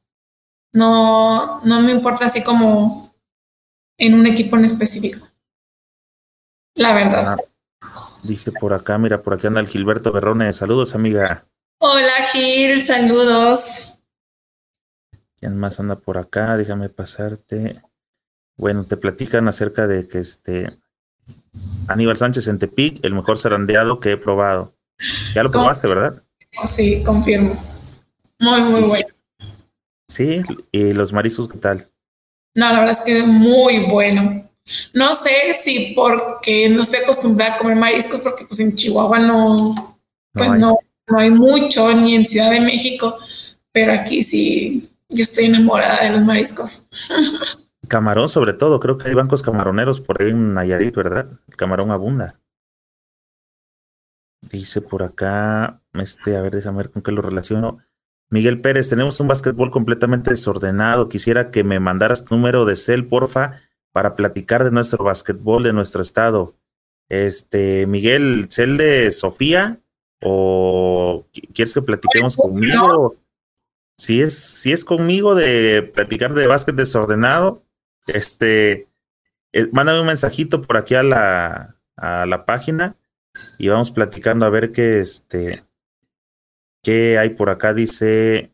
[0.73, 3.13] no, no me importa así como
[3.97, 5.29] en un equipo en específico
[6.79, 7.37] la verdad.
[8.23, 10.51] dice por acá, mira, por aquí anda el Gilberto Berrone.
[10.53, 11.45] Saludos, amiga.
[11.79, 13.97] Hola, Gil, saludos.
[15.39, 16.55] ¿Quién más anda por acá?
[16.57, 17.81] Déjame pasarte.
[18.59, 20.67] Bueno, te platican acerca de que este
[21.87, 24.73] Aníbal Sánchez en Tepic, el mejor zarandeado que he probado.
[25.33, 26.21] Ya lo probaste, ¿verdad?
[26.65, 27.57] Sí, confirmo.
[28.37, 29.07] Muy, muy bueno.
[30.09, 30.41] Sí,
[30.73, 31.87] y los mariscos, ¿qué tal?
[32.53, 34.49] No, la verdad es que muy bueno.
[34.93, 39.97] No sé si porque no estoy acostumbrada a comer mariscos, porque pues en Chihuahua no,
[40.33, 43.19] pues no, no, hay mucho, ni en Ciudad de México,
[43.71, 46.83] pero aquí sí, yo estoy enamorada de los mariscos.
[47.89, 51.27] Camarón sobre todo, creo que hay bancos camaroneros por ahí en Nayarit, ¿verdad?
[51.49, 52.39] El camarón abunda.
[54.41, 57.79] Dice por acá, este, a ver, déjame ver con qué lo relaciono.
[58.29, 61.09] Miguel Pérez, tenemos un básquetbol completamente desordenado.
[61.09, 63.59] Quisiera que me mandaras tu número de cel, porfa,
[63.91, 66.55] para platicar de nuestro básquetbol de nuestro estado.
[67.09, 69.81] Este, Miguel, ¿cel de Sofía?
[70.21, 73.15] ¿O quieres que platiquemos conmigo?
[73.97, 77.63] Si es, si es conmigo de platicar de básquet desordenado,
[78.15, 78.87] este,
[79.53, 82.95] eh, mándame un mensajito por aquí a la, a la página
[83.57, 85.63] y vamos platicando a ver qué, este,
[86.83, 87.73] ¿Qué hay por acá?
[87.73, 88.53] Dice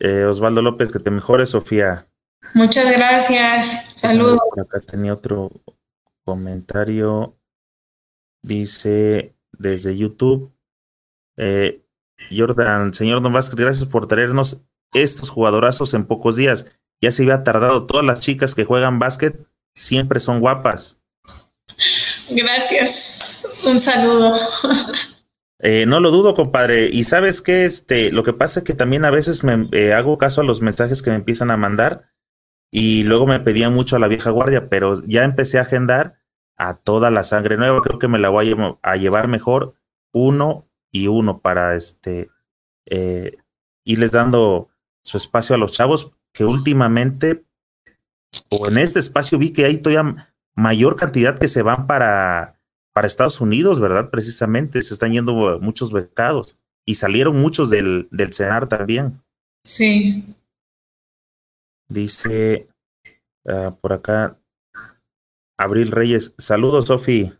[0.00, 2.08] eh, Osvaldo López, que te mejores, Sofía.
[2.54, 3.94] Muchas gracias.
[3.96, 4.38] Saludos.
[4.60, 5.50] acá tenía otro
[6.24, 7.36] comentario.
[8.42, 10.52] Dice desde YouTube.
[11.36, 11.82] Eh,
[12.30, 16.66] Jordan, señor Don Vázquez, gracias por traernos estos jugadorazos en pocos días.
[17.04, 17.84] Ya se había tardado.
[17.84, 20.96] Todas las chicas que juegan básquet siempre son guapas.
[22.30, 23.42] Gracias.
[23.62, 24.34] Un saludo.
[25.58, 26.88] Eh, no lo dudo, compadre.
[26.90, 30.16] Y sabes que este, lo que pasa es que también a veces me eh, hago
[30.16, 32.10] caso a los mensajes que me empiezan a mandar
[32.70, 36.18] y luego me pedían mucho a la vieja guardia, pero ya empecé a agendar
[36.56, 37.82] a toda la sangre nueva.
[37.82, 39.74] Creo que me la voy a, llevar mejor
[40.12, 42.30] uno y uno para este
[42.86, 43.36] eh,
[43.84, 44.70] irles dando
[45.02, 47.44] su espacio a los chavos que últimamente
[48.50, 52.60] o en este espacio vi que hay todavía mayor cantidad que se van para,
[52.92, 54.10] para Estados Unidos, ¿verdad?
[54.10, 59.22] Precisamente se están yendo muchos becados y salieron muchos del, del CENAR también.
[59.64, 60.24] Sí.
[61.88, 62.68] Dice
[63.44, 64.38] uh, por acá
[65.56, 66.34] Abril Reyes.
[66.36, 67.32] Saludos, Sofi.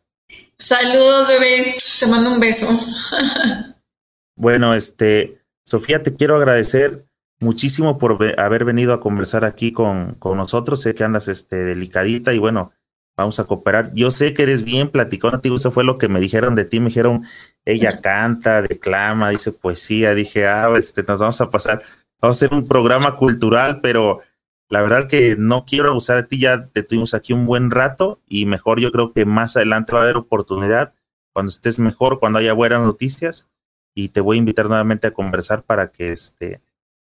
[0.58, 1.76] Saludos, bebé.
[1.98, 2.68] Te mando un beso.
[4.36, 7.06] bueno, este, Sofía, te quiero agradecer
[7.44, 10.80] muchísimo por haber venido a conversar aquí con, con nosotros.
[10.80, 12.72] Sé que andas este, delicadita y bueno,
[13.16, 13.92] vamos a cooperar.
[13.94, 16.80] Yo sé que eres bien platicón, ti eso fue lo que me dijeron de ti,
[16.80, 17.24] me dijeron,
[17.64, 21.82] ella canta, declama, dice poesía, dije, ah, este, nos vamos a pasar,
[22.20, 24.20] vamos a hacer un programa cultural, pero
[24.68, 28.20] la verdad que no quiero abusar de ti, ya te tuvimos aquí un buen rato
[28.26, 30.94] y mejor yo creo que más adelante va a haber oportunidad
[31.32, 33.46] cuando estés mejor, cuando haya buenas noticias
[33.94, 36.60] y te voy a invitar nuevamente a conversar para que este,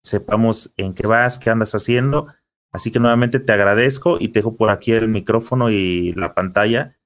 [0.07, 2.29] sepamos en qué vas, qué andas haciendo
[2.77, 6.99] Así que nuevamente te agradezco y te dejo por aquí el micrófono y la pantalla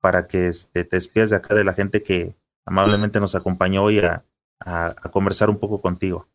[0.00, 3.98] para que este, te despidas de acá de la gente que amablemente nos acompañó hoy
[3.98, 4.22] a,
[5.10, 6.28] conversar un poco contigo.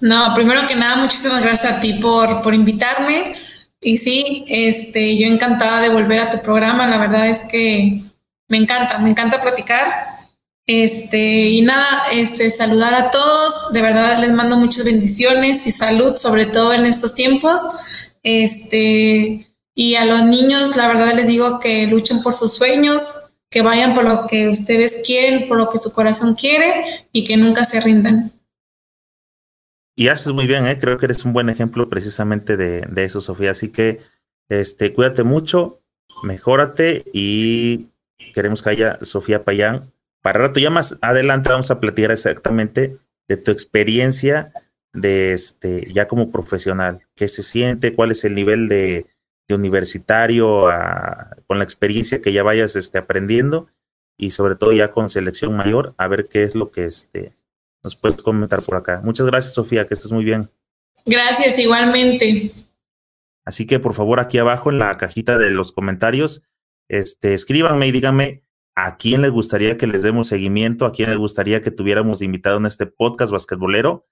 [0.00, 3.36] No, primero que nada, muchísimas gracias a ti por, por invitarme.
[3.80, 6.88] Y sí, este, yo encantada de volver a tu programa.
[6.88, 8.02] La verdad es que
[8.48, 10.09] me encanta, me encanta platicar.
[10.72, 13.72] Este, y nada, este, saludar a todos.
[13.72, 17.60] De verdad les mando muchas bendiciones y salud, sobre todo en estos tiempos.
[18.22, 23.02] Este, y a los niños, la verdad les digo que luchen por sus sueños,
[23.50, 27.36] que vayan por lo que ustedes quieren, por lo que su corazón quiere y que
[27.36, 28.32] nunca se rindan.
[29.96, 30.78] Y haces muy bien, ¿eh?
[30.78, 33.50] creo que eres un buen ejemplo precisamente de, de eso, Sofía.
[33.50, 34.02] Así que
[34.48, 35.82] este, cuídate mucho,
[36.22, 37.88] mejórate y
[38.34, 39.90] queremos que haya Sofía Payán.
[40.22, 42.98] Para rato, ya más adelante vamos a platicar exactamente
[43.28, 44.52] de tu experiencia
[44.92, 49.06] de este, ya como profesional, qué se siente, cuál es el nivel de,
[49.54, 50.68] universitario
[51.48, 53.66] con la experiencia que ya vayas este, aprendiendo
[54.16, 57.32] y sobre todo ya con selección mayor, a ver qué es lo que este,
[57.82, 59.00] nos puedes comentar por acá.
[59.02, 60.50] Muchas gracias, Sofía, que estés muy bien.
[61.04, 62.52] Gracias, igualmente.
[63.44, 66.42] Así que por favor, aquí abajo en la cajita de los comentarios,
[66.88, 68.44] este, escríbanme y díganme
[68.74, 72.58] a quién les gustaría que les demos seguimiento, a quién les gustaría que tuviéramos invitado
[72.58, 74.06] en este podcast basquetbolero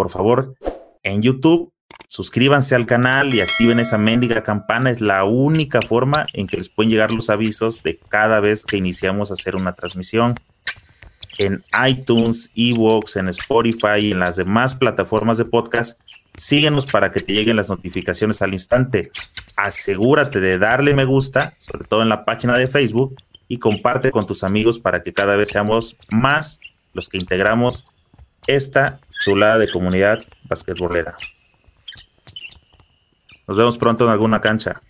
[0.00, 0.54] por favor,
[1.02, 1.74] en YouTube,
[2.08, 4.90] suscríbanse al canal y activen esa mendiga campana.
[4.90, 8.78] Es la única forma en que les pueden llegar los avisos de cada vez que
[8.78, 10.36] iniciamos a hacer una transmisión.
[11.36, 16.00] En iTunes, Evox, en Spotify y en las demás plataformas de podcast,
[16.34, 19.10] síguenos para que te lleguen las notificaciones al instante.
[19.56, 23.16] Asegúrate de darle me gusta, sobre todo en la página de Facebook,
[23.50, 26.60] y comparte con tus amigos para que cada vez seamos más
[26.92, 27.84] los que integramos
[28.46, 31.16] esta chulada de comunidad basquetbolera.
[33.48, 34.80] Nos vemos pronto en alguna cancha.